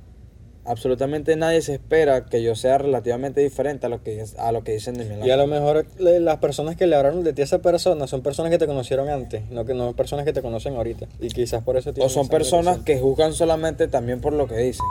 Absolutamente 0.65 1.35
nadie 1.35 1.61
se 1.61 1.75
espera 1.75 2.25
que 2.27 2.41
yo 2.41 2.55
sea 2.55 2.79
relativamente 2.79 3.41
diferente 3.41 3.87
a 3.87 3.89
lo 3.89 4.03
que, 4.05 4.25
a 4.39 4.53
lo 4.53 4.63
que 4.63 4.73
dicen 4.75 4.95
de 4.95 5.05
mí. 5.07 5.27
Y 5.27 5.31
a 5.31 5.37
lo 5.37 5.49
mejor 5.49 5.87
le- 5.99 6.21
las 6.21 6.37
personas 6.39 6.77
que 6.77 6.87
le 6.87 6.95
hablaron 6.95 7.25
de 7.25 7.33
ti 7.33 7.41
a 7.41 7.45
esa 7.45 7.59
persona 7.61 8.07
son 8.07 8.23
personas 8.23 8.53
que 8.53 8.59
te 8.59 8.67
conocieron 8.69 9.09
antes, 9.09 9.51
no 9.51 9.65
que 9.65 9.75
no 9.75 9.93
personas 9.97 10.25
que 10.25 10.33
te 10.33 10.41
conocen 10.41 10.77
ahorita. 10.77 11.09
Y 11.21 11.29
quizás 11.31 11.65
por 11.65 11.77
eso 11.77 11.93
O 11.99 12.09
son 12.09 12.29
personas 12.29 12.79
que 12.79 12.97
juzgan 13.01 13.33
solamente 13.35 13.89
también 13.89 14.21
por 14.21 14.35
lo 14.35 14.47
que 14.47 14.57
dicen. 14.57 14.87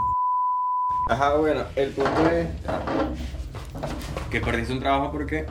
Ajá, 1.11 1.33
bueno, 1.33 1.65
el 1.75 1.89
punto 1.89 2.25
es 2.29 2.47
que 4.29 4.39
perdiste 4.39 4.71
un 4.71 4.79
trabajo 4.79 5.11
porque 5.11 5.45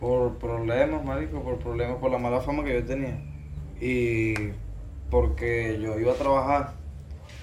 Por 0.00 0.34
problemas, 0.38 1.04
marico, 1.04 1.40
por 1.42 1.60
problemas, 1.60 1.98
por 1.98 2.10
la 2.10 2.18
mala 2.18 2.40
fama 2.40 2.64
que 2.64 2.74
yo 2.74 2.84
tenía. 2.84 3.22
Y 3.80 4.34
porque 5.12 5.78
yo 5.80 5.96
iba 6.00 6.10
a 6.10 6.16
trabajar. 6.16 6.72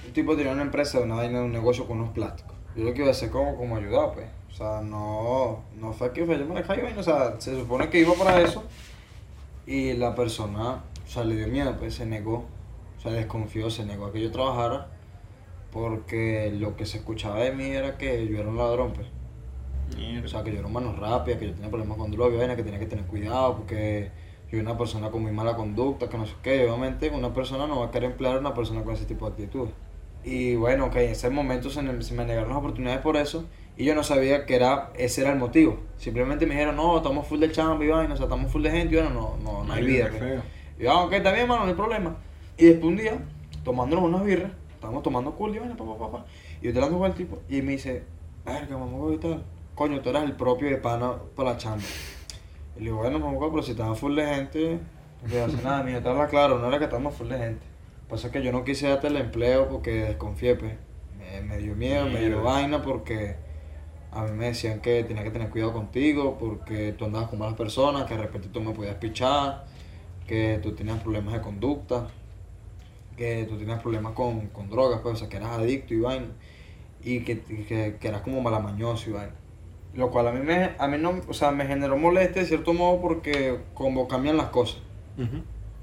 Un 0.06 0.12
tipo 0.12 0.36
tenía 0.36 0.52
una 0.52 0.64
empresa, 0.64 1.00
una 1.00 1.16
vaina, 1.16 1.42
un 1.42 1.54
negocio 1.54 1.88
con 1.88 2.02
unos 2.02 2.12
plásticos. 2.12 2.54
Yo 2.76 2.84
lo 2.84 2.94
que 2.94 3.00
iba 3.00 3.08
a 3.08 3.12
hacer 3.12 3.30
como, 3.30 3.56
como 3.56 3.78
ayudar, 3.78 4.12
pues. 4.12 4.28
O 4.52 4.54
sea, 4.54 4.82
no, 4.82 5.64
no 5.80 5.94
fue 5.94 6.12
que 6.12 6.26
fue, 6.26 6.38
yo 6.38 6.46
me 6.46 6.56
la 6.56 6.64
caí, 6.64 6.82
o 6.98 7.04
sea, 7.04 7.40
se 7.40 7.58
supone 7.58 7.90
que 7.90 8.02
iba 8.02 8.14
para 8.16 8.42
eso. 8.42 8.62
Y 9.66 9.94
la 9.94 10.14
persona, 10.16 10.84
o 11.06 11.10
sea, 11.10 11.24
le 11.24 11.38
dio 11.38 11.48
miedo, 11.48 11.78
pues 11.80 11.96
se 11.96 12.06
negó. 12.06 12.44
O 12.98 13.02
sea, 13.02 13.14
desconfió, 13.14 13.70
se 13.70 13.86
negó 13.86 14.08
a 14.08 14.12
que 14.12 14.22
yo 14.22 14.32
trabajara. 14.32 14.90
Porque 15.76 16.54
lo 16.58 16.78
que 16.78 16.86
se 16.86 17.00
escuchaba 17.00 17.40
de 17.40 17.52
mí 17.52 17.66
era 17.66 17.98
que 17.98 18.26
yo 18.30 18.40
era 18.40 18.48
un 18.48 18.56
ladrón, 18.56 18.94
pues. 18.94 19.08
O 20.24 20.28
sea, 20.30 20.42
que 20.42 20.54
yo 20.54 20.60
era 20.60 20.68
un 20.68 20.72
mano 20.72 20.96
rápida, 20.96 21.38
que 21.38 21.48
yo 21.48 21.54
tenía 21.54 21.70
problemas 21.70 21.98
con 21.98 22.12
droga, 22.12 22.34
y 22.34 22.38
vaina, 22.38 22.56
que 22.56 22.64
tenía 22.64 22.80
que 22.80 22.86
tener 22.86 23.04
cuidado, 23.04 23.58
porque 23.58 24.10
yo 24.50 24.58
era 24.58 24.70
una 24.70 24.78
persona 24.78 25.12
con 25.12 25.22
muy 25.24 25.34
mala 25.34 25.58
conducta, 25.58 26.08
que 26.08 26.18
no 26.18 26.26
sé 26.26 26.34
qué. 26.42 26.64
Obviamente 26.64 27.10
una 27.10 27.34
persona 27.34 27.68
no 27.68 27.82
va 27.82 27.88
a 27.88 27.92
querer 27.92 28.12
emplear 28.12 28.38
a 28.38 28.40
una 28.40 28.54
persona 28.54 28.84
con 28.86 28.94
ese 28.94 29.04
tipo 29.04 29.26
de 29.26 29.32
actitudes. 29.34 29.74
Y 30.24 30.56
bueno, 30.56 30.90
que 30.90 31.04
en 31.04 31.12
ese 31.12 31.30
momento 31.30 31.70
se, 31.70 31.82
me 31.82 32.26
negaron 32.26 32.48
las 32.48 32.58
oportunidades 32.58 33.02
por 33.02 33.18
eso, 33.18 33.44
y 33.76 33.84
yo 33.84 33.96
no 33.96 34.04
sabía 34.04 34.46
que 34.46 34.56
era, 34.56 34.94
ese 34.96 35.24
era 35.24 35.34
el 35.34 35.40
motivo. 35.40 35.82
Simplemente 35.98 36.46
me 36.46 36.54
dijeron, 36.54 36.78
no, 36.78 36.96
estamos 36.96 37.28
full 37.28 37.42
de 37.42 37.52
chamba 37.52 37.84
y 37.84 37.90
vaina, 37.90 38.14
o 38.14 38.18
sea, 38.18 38.28
estamos 38.28 38.50
full 38.50 38.64
de 38.64 38.72
gente, 38.72 38.96
y 38.96 38.98
bueno, 39.02 39.10
no, 39.14 39.38
no, 39.44 39.66
no 39.66 39.74
hay 39.74 39.86
vida. 39.86 40.10
pues. 40.10 40.40
Y 40.80 40.84
yo, 40.84 40.92
ah, 40.92 41.04
ok, 41.04 41.12
está 41.12 41.34
bien, 41.34 41.50
mano, 41.50 41.64
no 41.64 41.70
hay 41.70 41.76
problema. 41.76 42.16
Y 42.58 42.68
después 42.68 42.86
un 42.86 42.96
día, 42.96 43.20
tomándonos 43.66 44.06
unas 44.06 44.24
birras, 44.24 44.52
estábamos 44.86 45.04
tomando 45.04 45.32
cool 45.34 45.56
y 45.56 45.60
vaina, 45.60 45.76
papá, 45.76 45.98
papá. 45.98 46.26
Y 46.62 46.66
yo 46.66 46.74
te 46.74 46.80
dando 46.80 47.00
con 47.00 47.08
el 47.08 47.16
tipo, 47.16 47.40
y 47.50 47.62
me 47.62 47.74
dice, 47.74 48.04
verga, 48.46 48.78
mamá, 48.78 49.14
y 49.14 49.18
tal. 49.18 49.44
Coño, 49.74 50.00
tú 50.02 50.10
eras 50.10 50.24
el 50.24 50.34
propio 50.34 50.70
de 50.70 50.78
pana 50.78 51.16
para 51.36 51.52
la 51.52 51.58
chamba. 51.58 51.84
Y 52.76 52.80
le 52.80 52.86
digo, 52.86 52.98
bueno, 52.98 53.20
mamá, 53.20 53.40
pero 53.50 53.64
si 53.64 53.72
estamos 53.72 54.00
full 54.00 54.16
de 54.16 54.26
gente, 54.26 54.80
no 55.24 55.42
a 55.42 55.46
hacer 55.46 55.64
nada, 55.64 56.02
te 56.02 56.10
habla 56.10 56.28
claro, 56.28 56.60
no 56.60 56.68
era 56.68 56.78
que 56.78 56.86
estamos 56.86 57.14
full 57.16 57.28
de 57.28 57.38
gente. 57.38 57.66
Pasa 58.10 58.32
que 58.32 58.44
yo 58.44 58.52
no 58.52 58.64
quise 58.64 58.88
darte 58.88 59.08
el 59.08 59.18
empleo 59.18 59.68
porque 59.68 59.92
desconfié, 59.92 60.56
pues. 60.56 60.74
Me, 61.18 61.42
me 61.42 61.58
dio 61.58 61.76
miedo, 61.76 62.06
me 62.08 62.20
dio 62.22 62.44
vaina 62.44 62.82
porque 62.84 63.36
a 64.12 64.24
mí 64.24 64.32
me 64.32 64.46
decían 64.46 64.80
que 64.80 65.04
tenía 65.04 65.24
que 65.24 65.32
tener 65.32 65.50
cuidado 65.50 65.74
contigo 65.74 66.38
porque 66.40 66.94
tú 66.94 67.06
andabas 67.06 67.30
con 67.30 67.40
malas 67.40 67.56
personas, 67.56 68.06
que 68.06 68.16
de 68.16 68.22
repente 68.22 68.48
tú 68.50 68.62
me 68.62 68.74
podías 68.74 68.96
pichar, 68.96 69.66
que 70.28 70.60
tú 70.62 70.74
tenías 70.74 71.00
problemas 71.00 71.34
de 71.34 71.42
conducta, 71.42 72.08
que 73.16 73.46
tú 73.50 73.58
tenías 73.58 73.82
problemas 73.82 74.14
con, 74.14 74.48
con 74.48 74.70
drogas, 74.70 75.02
pues, 75.02 75.16
o 75.16 75.18
sea, 75.18 75.30
que 75.30 75.38
eras 75.38 75.52
adicto 75.52 75.94
y 75.94 76.00
vaina, 76.00 76.28
y 77.04 77.22
que, 77.22 77.40
que, 77.42 77.98
que 78.00 78.08
eras 78.08 78.22
como 78.22 78.42
malamañoso 78.42 79.10
y 79.10 79.14
vaina. 79.14 79.36
Lo 79.94 80.12
cual 80.12 80.28
a 80.28 80.32
mí, 80.32 80.42
me, 80.42 80.72
a 80.78 80.88
mí 80.88 80.98
no, 80.98 81.22
o 81.28 81.34
sea, 81.34 81.52
me 81.52 81.66
generó 81.66 81.98
molestia 81.98 82.42
de 82.42 82.48
cierto 82.48 82.74
modo 82.74 83.00
porque 83.00 83.60
como 83.74 84.08
cambian 84.08 84.36
las 84.36 84.48
cosas. 84.48 84.82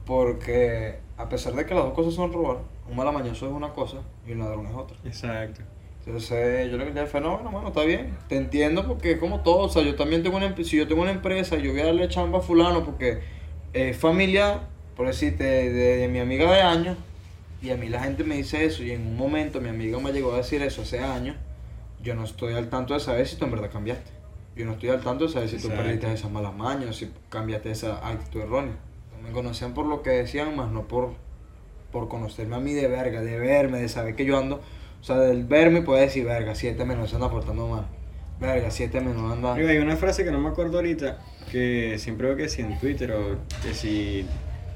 Porque 0.05 0.99
a 1.16 1.29
pesar 1.29 1.55
de 1.55 1.64
que 1.64 1.75
las 1.75 1.85
dos 1.85 1.95
cosas 1.95 2.12
son 2.12 2.33
robar, 2.33 2.59
un 2.88 2.97
malamañoso 2.97 3.47
es 3.47 3.53
una 3.53 3.73
cosa 3.73 3.99
y 4.27 4.33
un 4.33 4.40
ladrón 4.40 4.66
es 4.66 4.75
otra. 4.75 4.97
Exacto. 5.05 5.62
Entonces 6.05 6.71
yo 6.71 6.77
le 6.77 6.87
dije 6.87 6.99
al 6.99 7.07
fenómeno, 7.07 7.51
bueno, 7.51 7.68
está 7.68 7.85
bien, 7.85 8.18
te 8.29 8.37
entiendo 8.37 8.87
porque 8.87 9.12
es 9.12 9.18
como 9.18 9.40
todo, 9.40 9.61
o 9.61 9.68
sea, 9.68 9.83
yo 9.83 9.95
también 9.95 10.23
tengo 10.23 10.37
una 10.37 10.47
empresa, 10.47 10.71
si 10.71 10.77
yo 10.77 10.88
tengo 10.88 11.03
una 11.03 11.12
empresa, 11.12 11.57
yo 11.57 11.71
voy 11.71 11.81
a 11.81 11.87
darle 11.87 12.09
chamba 12.09 12.40
a 12.40 12.42
fulano 12.42 12.85
porque 12.85 13.21
es 13.73 13.97
familia, 13.97 14.68
por 14.97 15.07
decirte, 15.07 15.45
de, 15.45 15.71
de 15.71 16.09
mi 16.09 16.18
amiga 16.18 16.53
de 16.53 16.61
años, 16.61 16.99
y 17.62 17.70
a 17.70 17.77
mí 17.77 17.88
la 17.88 18.03
gente 18.03 18.25
me 18.25 18.37
dice 18.37 18.64
eso, 18.64 18.83
y 18.83 18.90
en 18.90 19.07
un 19.07 19.16
momento 19.16 19.61
mi 19.61 19.68
amiga 19.68 19.98
me 20.01 20.12
llegó 20.12 20.35
a 20.35 20.38
decir 20.38 20.61
eso 20.62 20.83
hace 20.83 20.98
años, 20.98 21.37
yo 22.03 22.14
no 22.16 22.25
estoy 22.25 22.55
al 22.55 22.68
tanto 22.68 22.94
de 22.94 23.01
saber 23.01 23.27
si 23.29 23.37
tú 23.37 23.44
en 23.44 23.53
verdad 23.53 23.70
cambiaste. 23.70 24.11
Yo 24.57 24.66
no 24.66 24.72
estoy 24.72 24.90
al 24.90 25.01
tanto 25.01 25.27
de 25.27 25.33
saber 25.33 25.48
si 25.48 25.57
tú 25.59 25.68
perdiste 25.68 26.12
esas 26.12 26.31
malas 26.31 26.55
mañas, 26.55 26.96
si 26.96 27.11
cambiaste 27.31 27.70
esa 27.70 28.07
actitud 28.07 28.40
errónea. 28.40 28.75
Me 29.22 29.31
conocían 29.31 29.72
por 29.72 29.87
lo 29.87 30.03
que 30.03 30.11
decían, 30.11 30.57
más 30.57 30.70
no 30.70 30.88
por, 30.88 31.12
por 31.92 32.09
conocerme 32.09 32.57
a 32.57 32.59
mí 32.59 32.75
de 32.75 32.88
verga, 32.88 33.22
de 33.22 33.38
verme, 33.38 33.81
de 33.81 33.88
saber 33.88 34.16
que 34.16 34.25
yo 34.25 34.37
ando. 34.37 34.61
O 35.01 35.05
sea, 35.05 35.16
del 35.18 35.44
verme 35.44 35.83
puede 35.83 36.03
decir, 36.03 36.25
verga, 36.25 36.57
siete 36.57 36.85
menos 36.85 37.11
se 37.11 37.16
anda 37.16 37.31
portando 37.31 37.68
mal. 37.68 37.87
Verga, 38.40 38.72
siete 38.72 39.01
menos 39.01 39.33
anda. 39.33 39.53
Amigo, 39.53 39.68
hay 39.68 39.79
una 39.79 39.96
frase 39.96 40.25
que 40.25 40.33
no 40.33 40.40
me 40.40 40.48
acuerdo 40.48 40.79
ahorita, 40.79 41.20
que 41.51 41.96
siempre 41.98 42.27
veo 42.27 42.37
que 42.37 42.48
si 42.48 42.62
en 42.62 42.79
Twitter 42.81 43.12
o 43.12 43.38
que 43.62 43.72
si 43.72 44.27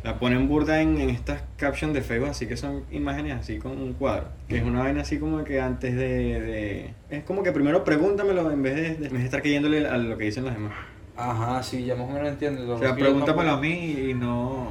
la 0.07 0.19
ponen 0.21 0.47
burda 0.49 0.81
en, 0.81 0.99
en 1.01 1.11
estas 1.11 1.43
captions 1.57 1.93
de 1.93 2.01
Facebook, 2.01 2.29
así 2.31 2.47
que 2.47 2.57
son 2.57 2.85
imágenes 2.93 3.35
así 3.35 3.59
con 3.59 3.73
un 3.73 3.93
cuadro. 3.95 4.29
Que 4.49 4.59
es 4.59 4.63
una 4.63 4.83
vaina 4.85 5.01
así 5.03 5.19
como 5.19 5.43
que 5.43 5.61
antes 5.61 5.97
de... 5.97 6.41
de- 6.41 6.95
es 7.11 7.25
como 7.25 7.43
que 7.43 7.51
primero 7.51 7.83
pregúntamelo 7.83 8.51
en 8.53 8.63
vez 8.63 8.77
de, 8.77 8.83
de- 8.83 9.07
en 9.07 9.13
vez 9.13 9.21
de 9.21 9.25
estar 9.25 9.43
creyéndole 9.43 9.87
a 9.89 9.97
lo 9.99 10.17
que 10.17 10.25
dicen 10.25 10.45
los 10.45 10.55
demás. 10.55 10.73
Ajá, 11.17 11.61
sí, 11.63 11.85
ya 11.85 11.97
más 11.97 12.09
o 12.09 12.13
menos 12.13 12.29
entiendo. 12.29 12.75
O 12.75 12.79
sea, 12.79 12.95
pregúntamelo 12.95 13.51
a 13.51 13.61
mí 13.61 13.97
y 14.11 14.15
no, 14.15 14.69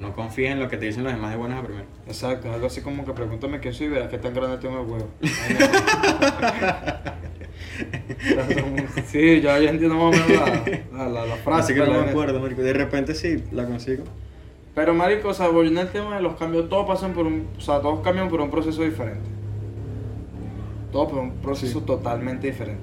no 0.00 0.12
confíes 0.14 0.50
en 0.50 0.58
lo 0.58 0.68
que 0.68 0.78
te 0.78 0.86
dicen 0.86 1.04
los 1.04 1.12
demás 1.12 1.30
de 1.30 1.36
buenas 1.36 1.60
a 1.60 1.64
primero. 1.64 1.86
Exacto, 2.08 2.48
es 2.48 2.54
algo 2.54 2.66
así 2.66 2.80
como 2.80 3.04
que 3.04 3.12
pregúntame 3.12 3.60
quién 3.60 3.74
soy 3.74 3.86
y 3.86 3.90
verás 3.90 4.08
qué 4.08 4.18
tan 4.18 4.34
grande 4.34 4.58
tengo 4.58 4.80
el 4.80 4.86
huevo. 4.90 5.08
sí, 9.06 9.40
ya, 9.40 9.58
ya 9.58 9.70
entiendo 9.70 9.94
más 9.96 10.04
o 10.04 10.10
menos 10.10 10.28
la, 10.28 10.62
la, 11.04 11.08
la, 11.08 11.26
la 11.26 11.36
frase. 11.36 11.72
Así 11.72 11.74
que 11.74 11.80
no 11.88 12.02
me 12.02 12.10
acuerdo, 12.10 12.40
marico. 12.40 12.62
De 12.62 12.72
repente 12.72 13.14
sí, 13.14 13.42
la 13.52 13.66
consigo. 13.66 14.04
Pero 14.74 14.94
marico, 14.94 15.28
o 15.28 15.34
sea, 15.34 15.48
volviendo 15.48 15.80
al 15.82 15.90
tema 15.92 16.16
de 16.16 16.22
los 16.22 16.34
cambios, 16.36 16.68
todos 16.68 16.86
pasan 16.86 17.12
por 17.12 17.26
un, 17.26 17.46
o 17.56 17.60
sea, 17.60 17.80
todos 17.80 18.00
cambian 18.00 18.28
por 18.28 18.40
un 18.40 18.50
proceso 18.50 18.82
diferente. 18.82 19.28
Todos 20.90 21.10
por 21.10 21.18
un 21.20 21.30
proceso 21.32 21.80
Sí. 21.80 21.84
totalmente 21.86 22.46
diferente. 22.46 22.82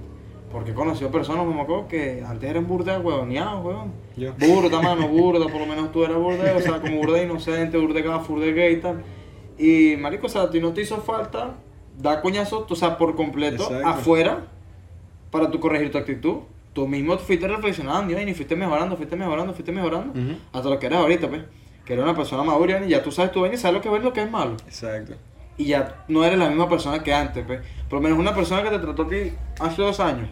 Porque 0.52 0.72
he 0.72 0.74
conocido 0.74 1.12
personas, 1.12 1.46
me 1.46 1.62
acuerdo, 1.62 1.88
que 1.88 2.24
antes 2.28 2.50
eran 2.50 2.68
burda 2.68 3.00
huevoneados, 3.00 3.64
huevón. 3.64 3.92
Yo. 4.18 4.34
Burda, 4.34 4.82
mano, 4.82 5.08
burda, 5.08 5.48
por 5.48 5.62
lo 5.62 5.68
menos 5.68 5.92
tú 5.92 6.04
eras 6.04 6.18
burda, 6.18 6.56
o 6.56 6.60
sea, 6.60 6.82
como 6.82 6.98
burda 6.98 7.22
inocente, 7.24 7.78
burda 7.78 8.02
gafo, 8.02 8.34
burda 8.34 8.48
gay 8.48 8.74
y 8.74 8.78
tal. 8.78 9.04
Y, 9.58 9.96
marico, 9.98 10.26
o 10.28 10.30
sea, 10.30 10.44
a 10.44 10.50
ti 10.50 10.60
no 10.60 10.74
te 10.74 10.82
hizo 10.82 10.98
falta 10.98 11.56
dar 12.00 12.22
coñazos, 12.22 12.66
o 12.70 12.76
sea, 12.76 12.98
por 12.98 13.16
completo, 13.16 13.64
Exacto. 13.64 13.88
afuera, 13.88 14.48
para 15.32 15.52
tú 15.52 15.60
corregir 15.60 15.92
tu 15.92 15.98
actitud. 15.98 16.38
Tú 16.74 16.88
mismo 16.88 17.18
fuiste 17.18 17.48
reflexionando, 17.48 18.14
y 18.20 18.34
fuiste 18.34 18.56
mejorando, 18.56 18.96
fuiste 18.96 19.16
mejorando, 19.16 19.54
fuiste 19.54 19.72
mejorando, 19.72 20.14
hasta 20.54 20.70
lo 20.70 20.80
que 20.80 20.86
eres 20.86 21.00
ahorita, 21.00 21.28
pues. 21.28 21.42
Que 21.90 21.94
eres 21.94 22.06
una 22.06 22.16
persona 22.16 22.44
madura, 22.44 22.86
y 22.86 22.90
ya 22.90 23.02
tú 23.02 23.12
sabes 23.12 23.32
tu 23.32 23.42
vaina 23.42 23.56
y 23.56 23.58
sabes 23.58 23.74
lo 23.74 23.82
que 23.82 23.98
es 23.98 24.04
lo 24.04 24.14
que 24.14 24.22
es 24.22 24.30
malo. 24.30 24.56
Exacto. 24.68 25.16
Y 25.58 25.66
ya 25.66 26.04
no 26.08 26.24
eres 26.24 26.38
la 26.38 26.48
misma 26.48 26.70
persona 26.70 27.02
que 27.02 27.12
antes, 27.12 27.44
pues. 27.48 27.62
Por 27.90 27.98
lo 27.98 28.04
menos 28.04 28.20
una 28.20 28.36
persona 28.36 28.62
que 28.62 28.70
te 28.70 28.78
trató 28.78 29.02
a 29.02 29.08
ti 29.08 29.34
hace 29.60 29.82
dos 29.82 30.00
años 30.00 30.30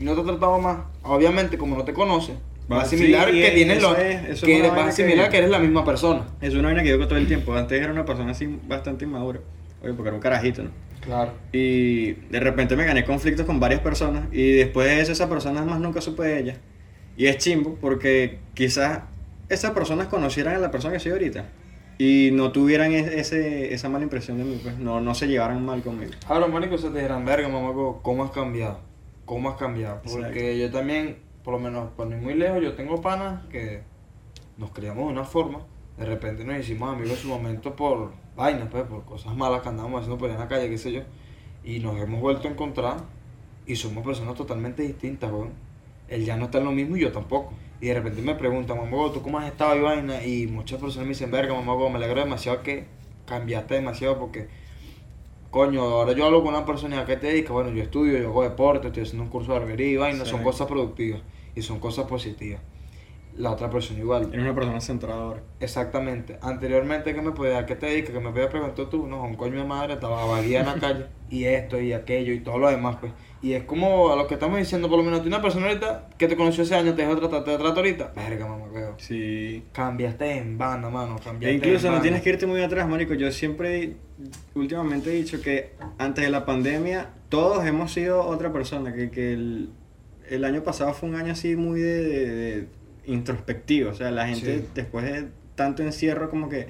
y 0.00 0.04
no 0.04 0.14
te 0.14 0.22
ha 0.22 0.24
tratado 0.24 0.58
más, 0.58 0.78
obviamente, 1.04 1.56
como 1.56 1.76
no 1.76 1.84
te 1.84 1.92
conoce, 1.92 2.32
va 2.70 2.78
a 2.80 2.82
asimilar 2.82 3.30
sí, 3.30 3.40
que 3.40 3.50
tienes 3.52 3.80
lo 3.80 3.94
es- 3.96 4.40
que 4.42 4.58
eres- 4.58 4.70
vas 4.72 4.80
a 4.80 4.88
asimilar 4.88 5.26
que- 5.26 5.30
que 5.30 5.38
eres 5.38 5.50
la 5.50 5.60
misma 5.60 5.84
persona. 5.84 6.26
Es 6.40 6.54
una 6.54 6.64
vaina 6.64 6.82
que 6.82 6.88
yo 6.88 7.06
todo 7.06 7.18
el 7.18 7.28
tiempo. 7.28 7.54
Antes 7.54 7.80
era 7.80 7.92
una 7.92 8.04
persona 8.04 8.32
así 8.32 8.58
bastante 8.66 9.04
inmadura. 9.04 9.38
Oye, 9.84 9.92
porque 9.92 10.08
era 10.08 10.16
un 10.16 10.20
carajito, 10.20 10.64
¿no? 10.64 10.70
Claro. 11.00 11.30
Y 11.52 12.14
de 12.14 12.40
repente 12.40 12.74
me 12.74 12.84
gané 12.84 13.04
conflictos 13.04 13.46
con 13.46 13.60
varias 13.60 13.80
personas 13.80 14.24
y 14.32 14.54
después 14.54 14.88
de 14.88 15.00
eso 15.02 15.12
esa 15.12 15.28
persona 15.28 15.62
más 15.62 15.78
nunca 15.78 16.00
supe 16.00 16.24
de 16.24 16.40
ella. 16.40 16.56
Y 17.16 17.26
es 17.28 17.38
chimbo 17.38 17.76
porque 17.80 18.40
quizás 18.54 19.02
esas 19.48 19.72
personas 19.72 20.08
conocieran 20.08 20.54
a 20.54 20.58
la 20.58 20.70
persona 20.70 20.94
que 20.94 21.00
soy 21.00 21.12
ahorita 21.12 21.46
y 21.98 22.30
no 22.32 22.52
tuvieran 22.52 22.92
ese, 22.92 23.72
esa 23.72 23.88
mala 23.88 24.04
impresión 24.04 24.38
de 24.38 24.44
mí, 24.44 24.60
pues 24.62 24.78
no, 24.78 25.00
no 25.00 25.14
se 25.14 25.28
llevaran 25.28 25.64
mal 25.64 25.82
conmigo. 25.82 26.12
Ahora, 26.28 26.46
marico, 26.46 26.76
se 26.76 26.90
te 26.90 27.00
dirán, 27.00 27.24
verga, 27.24 27.48
mamá, 27.48 27.72
¿cómo 28.02 28.24
has 28.24 28.30
cambiado? 28.30 28.80
¿Cómo 29.24 29.50
has 29.50 29.56
cambiado? 29.56 30.02
Porque 30.02 30.52
Exacto. 30.52 30.56
yo 30.56 30.70
también, 30.70 31.18
por 31.42 31.54
lo 31.54 31.60
menos, 31.60 31.90
no 31.96 32.10
ir 32.10 32.16
muy 32.16 32.34
lejos, 32.34 32.62
yo 32.62 32.74
tengo 32.74 33.00
panas 33.00 33.46
que 33.46 33.82
nos 34.58 34.70
criamos 34.70 35.06
de 35.06 35.12
una 35.12 35.24
forma, 35.24 35.60
de 35.96 36.04
repente 36.04 36.44
nos 36.44 36.58
hicimos 36.58 36.92
amigos 36.92 37.12
en 37.12 37.16
su 37.16 37.28
momento 37.28 37.74
por 37.74 38.12
vainas, 38.36 38.68
pues, 38.70 38.84
por 38.84 39.04
cosas 39.04 39.34
malas 39.34 39.62
que 39.62 39.68
andábamos 39.70 40.00
haciendo 40.00 40.18
por 40.18 40.28
ahí 40.28 40.34
en 40.34 40.40
la 40.40 40.48
calle, 40.48 40.68
qué 40.68 40.78
sé 40.78 40.92
yo, 40.92 41.00
y 41.64 41.80
nos 41.80 41.98
hemos 41.98 42.20
vuelto 42.20 42.46
a 42.46 42.50
encontrar 42.50 42.98
y 43.66 43.74
somos 43.74 44.04
personas 44.04 44.34
totalmente 44.34 44.82
distintas, 44.82 45.30
weón. 45.32 45.50
Él 46.08 46.24
ya 46.24 46.36
no 46.36 46.44
está 46.44 46.58
en 46.58 46.64
lo 46.64 46.72
mismo 46.72 46.96
y 46.96 47.00
yo 47.00 47.10
tampoco. 47.10 47.52
Y 47.80 47.86
de 47.88 47.94
repente 47.94 48.22
me 48.22 48.34
preguntan, 48.34 48.78
mamá, 48.78 49.12
¿tú 49.12 49.22
cómo 49.22 49.38
has 49.38 49.46
estado 49.46 49.82
vaina? 49.82 50.24
Y 50.24 50.46
muchas 50.46 50.80
personas 50.80 51.06
me 51.06 51.10
dicen, 51.10 51.30
verga, 51.30 51.54
mamá, 51.54 51.76
me 51.88 51.96
alegro 51.96 52.20
demasiado 52.20 52.62
que 52.62 52.86
cambiaste 53.26 53.74
demasiado 53.74 54.18
porque 54.18 54.48
coño, 55.50 55.82
ahora 55.82 56.12
yo 56.12 56.26
hablo 56.26 56.42
con 56.42 56.54
una 56.54 56.66
persona 56.66 57.04
que 57.06 57.16
te 57.16 57.28
dedica, 57.28 57.52
bueno, 57.52 57.70
yo 57.70 57.82
estudio, 57.82 58.18
yo 58.18 58.28
hago 58.28 58.42
deporte, 58.42 58.88
estoy 58.88 59.04
haciendo 59.04 59.24
un 59.24 59.30
curso 59.30 59.52
de 59.52 59.58
barbería 59.58 59.88
y 59.88 59.96
vaina, 59.96 60.18
son 60.18 60.26
Exacto. 60.26 60.44
cosas 60.44 60.66
productivas 60.66 61.22
y 61.54 61.62
son 61.62 61.80
cosas 61.80 62.06
positivas. 62.06 62.60
La 63.36 63.50
otra 63.52 63.68
persona 63.70 64.00
igual. 64.00 64.28
Eres 64.32 64.44
una 64.44 64.54
persona 64.54 64.80
centradora. 64.80 65.42
Exactamente. 65.60 66.38
Anteriormente 66.40 67.14
que 67.14 67.22
me 67.22 67.32
podía, 67.32 67.58
¿a 67.58 67.66
qué 67.66 67.76
te 67.76 67.86
dedicas? 67.86 68.12
Que 68.12 68.20
me 68.20 68.30
podía 68.30 68.48
preguntar 68.48 68.86
tú, 68.86 69.06
no, 69.06 69.22
un 69.22 69.34
coño 69.34 69.58
de 69.58 69.64
madre, 69.64 69.94
estaba 69.94 70.24
vaguía 70.26 70.60
en 70.60 70.66
la 70.66 70.74
calle, 70.80 71.06
y 71.30 71.44
esto 71.44 71.80
y 71.80 71.92
aquello 71.92 72.32
y 72.32 72.40
todo 72.40 72.58
lo 72.58 72.70
demás, 72.70 72.96
pues. 73.00 73.12
Y 73.42 73.52
es 73.52 73.64
como 73.64 74.10
a 74.10 74.16
lo 74.16 74.26
que 74.26 74.34
estamos 74.34 74.58
diciendo, 74.58 74.88
por 74.88 74.98
lo 74.98 75.04
menos, 75.04 75.20
tú 75.22 75.28
una 75.28 75.42
persona 75.42 75.66
ahorita 75.66 76.08
que 76.18 76.26
te 76.26 76.36
conoció 76.36 76.62
ese 76.64 76.74
año, 76.74 76.94
te 76.94 77.02
dejó 77.02 77.16
tratar, 77.18 77.44
te 77.44 77.56
trata 77.56 77.76
ahorita, 77.76 78.12
verga, 78.16 78.46
mamá, 78.46 78.66
veo. 78.72 78.94
Sí. 78.98 79.62
Cambiaste 79.72 80.38
en 80.38 80.56
banda, 80.56 80.88
mano, 80.88 81.16
cambiaste 81.22 81.50
E 81.50 81.52
incluso 81.58 81.86
en 81.86 81.92
no 81.92 81.98
banda. 81.98 82.02
tienes 82.02 82.22
que 82.22 82.30
irte 82.30 82.46
muy 82.46 82.62
atrás, 82.62 82.88
marico. 82.88 83.12
Yo 83.14 83.30
siempre, 83.30 83.96
últimamente 84.54 85.10
he 85.10 85.14
dicho 85.14 85.40
que 85.42 85.72
antes 85.98 86.24
de 86.24 86.30
la 86.30 86.46
pandemia 86.46 87.10
todos 87.28 87.64
hemos 87.66 87.92
sido 87.92 88.22
otra 88.24 88.52
persona. 88.52 88.94
Que, 88.94 89.10
que 89.10 89.34
el, 89.34 89.68
el 90.30 90.44
año 90.44 90.62
pasado 90.62 90.94
fue 90.94 91.08
un 91.10 91.14
año 91.16 91.32
así 91.32 91.56
muy 91.56 91.80
de, 91.80 92.02
de- 92.04 92.34
de 92.60 92.68
introspectivo. 93.06 93.90
O 93.90 93.94
sea, 93.94 94.10
la 94.10 94.26
gente 94.28 94.58
Sí. 94.60 94.64
después 94.74 95.04
de 95.04 95.28
tanto 95.54 95.82
encierro 95.82 96.30
como 96.30 96.48
que 96.48 96.68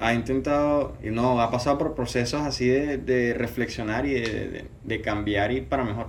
ha 0.00 0.14
intentado, 0.14 0.94
y 1.02 1.10
no, 1.10 1.40
ha 1.40 1.50
pasado 1.50 1.78
por 1.78 1.94
procesos 1.94 2.40
así 2.42 2.66
de, 2.68 2.96
de 2.98 3.34
reflexionar 3.34 4.06
y 4.06 4.14
de, 4.14 4.20
de- 4.48 4.64
de 4.82 5.00
cambiar 5.02 5.52
y 5.52 5.60
para 5.60 5.84
mejor. 5.84 6.06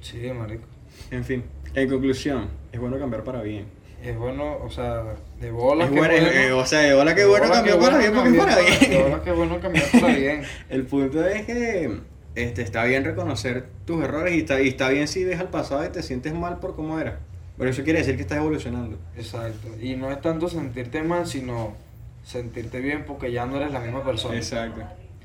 Sí, 0.00 0.18
marico. 0.38 0.64
En 1.10 1.24
fin, 1.24 1.42
en 1.74 1.88
conclusión, 1.88 2.48
es 2.70 2.78
bueno 2.78 2.98
cambiar 2.98 3.24
para 3.24 3.42
bien. 3.42 3.64
Es 4.04 4.16
bueno, 4.16 4.56
o 4.62 4.70
sea, 4.70 5.02
de 5.40 5.50
bola 5.50 5.84
Es 5.84 5.90
que 5.90 5.96
bueno, 5.98 6.14
bueno. 6.14 6.28
eh, 6.30 6.52
o 6.52 6.64
sea, 6.64 6.96
hola 6.96 7.14
que 7.14 7.20
De 7.22 7.26
bueno 7.26 7.48
bola 7.48 7.56
cambiar 7.56 7.76
que 7.78 7.84
para 7.84 7.98
bueno 7.98 7.98
bien 7.98 8.14
porque 8.14 8.30
es 8.30 8.36
para 8.36 8.56
De 8.56 8.86
bien. 8.96 9.02
bola 9.10 9.22
que 9.24 9.32
bueno 9.32 9.60
cambiar 9.60 9.84
para 10.00 10.14
bien. 10.16 10.42
El 10.70 10.82
punto 10.84 11.26
es 11.26 11.44
que 11.46 11.98
este, 12.34 12.62
está 12.62 12.84
bien 12.84 13.04
reconocer 13.04 13.66
tus 13.86 14.02
errores 14.02 14.34
y 14.34 14.38
está, 14.40 14.60
y 14.62 14.68
está 14.68 14.88
bien 14.88 15.06
si 15.08 15.24
ves 15.24 15.38
al 15.40 15.48
pasado 15.48 15.84
y 15.84 15.88
te 15.88 16.02
sientes 16.02 16.32
mal 16.32 16.60
por 16.60 16.76
cómo 16.76 16.98
eras. 16.98 17.14
Pero 17.58 17.68
eso 17.70 17.84
quiere 17.84 17.98
decir 17.98 18.16
que 18.16 18.22
estás 18.22 18.38
evolucionando. 18.38 18.98
Exacto. 19.16 19.68
Y 19.80 19.96
no 19.96 20.10
es 20.10 20.20
tanto 20.22 20.48
sentirte 20.48 21.02
mal, 21.02 21.26
sino 21.26 21.74
sentirte 22.22 22.80
bien 22.80 23.04
porque 23.06 23.32
ya 23.32 23.46
no 23.46 23.56
eres 23.56 23.72
la 23.72 23.80
misma 23.80 24.02
persona. 24.04 24.36
Exacto. 24.36 24.82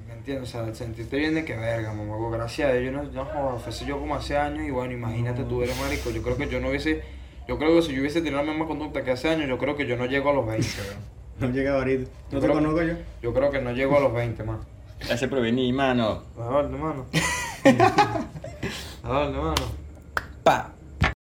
¿Me 0.08 0.14
entiendes? 0.14 0.50
O 0.50 0.52
sea, 0.52 0.74
sentirte 0.76 1.18
bien 1.18 1.36
de 1.36 1.46
que 1.46 1.56
verga, 1.56 1.94
mamá, 1.94 2.16
gracias 2.36 2.70
a 2.70 2.74
Dios, 2.74 2.86
yo 3.14 3.24
no, 3.24 3.24
no 3.34 3.58
eso 3.68 3.86
yo 3.86 4.00
como 4.00 4.16
hace 4.16 4.38
años 4.38 4.66
y 4.68 4.72
bueno, 4.72 4.94
imagínate 4.94 5.44
tú 5.44 5.62
eres 5.62 5.80
marico. 5.80 6.10
Yo 6.10 6.22
creo 6.24 6.38
que 6.38 6.48
yo 6.48 6.60
no 6.60 6.70
hubiese, 6.70 7.04
yo 7.48 7.58
creo 7.60 7.76
que 7.76 7.82
si 7.84 7.94
yo 7.94 8.00
hubiese 8.02 8.22
tenido 8.22 8.38
la 8.44 8.50
misma 8.52 8.66
conducta 8.68 9.04
que 9.04 9.12
hace 9.12 9.30
años, 9.30 9.48
yo 9.48 9.58
creo 9.58 9.76
que 9.76 9.86
yo 9.86 9.98
no 9.98 10.06
llego 10.06 10.30
a 10.30 10.34
los 10.34 10.46
20, 10.48 10.68
weón. 10.82 11.16
No 11.38 11.50
llega 11.50 11.76
ahorita. 11.76 12.06
Yo 12.06 12.10
No 12.32 12.40
te 12.40 12.46
creo- 12.46 12.54
conozco 12.54 12.82
yo. 12.82 12.94
Yo 13.22 13.34
creo 13.34 13.52
que 13.52 13.62
no 13.62 13.72
llego 13.74 13.98
a 13.98 14.00
los 14.00 14.14
20, 14.14 14.44
man. 14.44 14.60
Ese 15.10 15.28
prevenir, 15.28 15.74
mano. 15.74 16.24
A 16.40 16.48
ver, 16.50 16.66
hermano. 16.66 17.06
A 19.04 19.10
ver, 19.20 19.30
hermano. 19.36 19.56
Pa. 20.44 20.72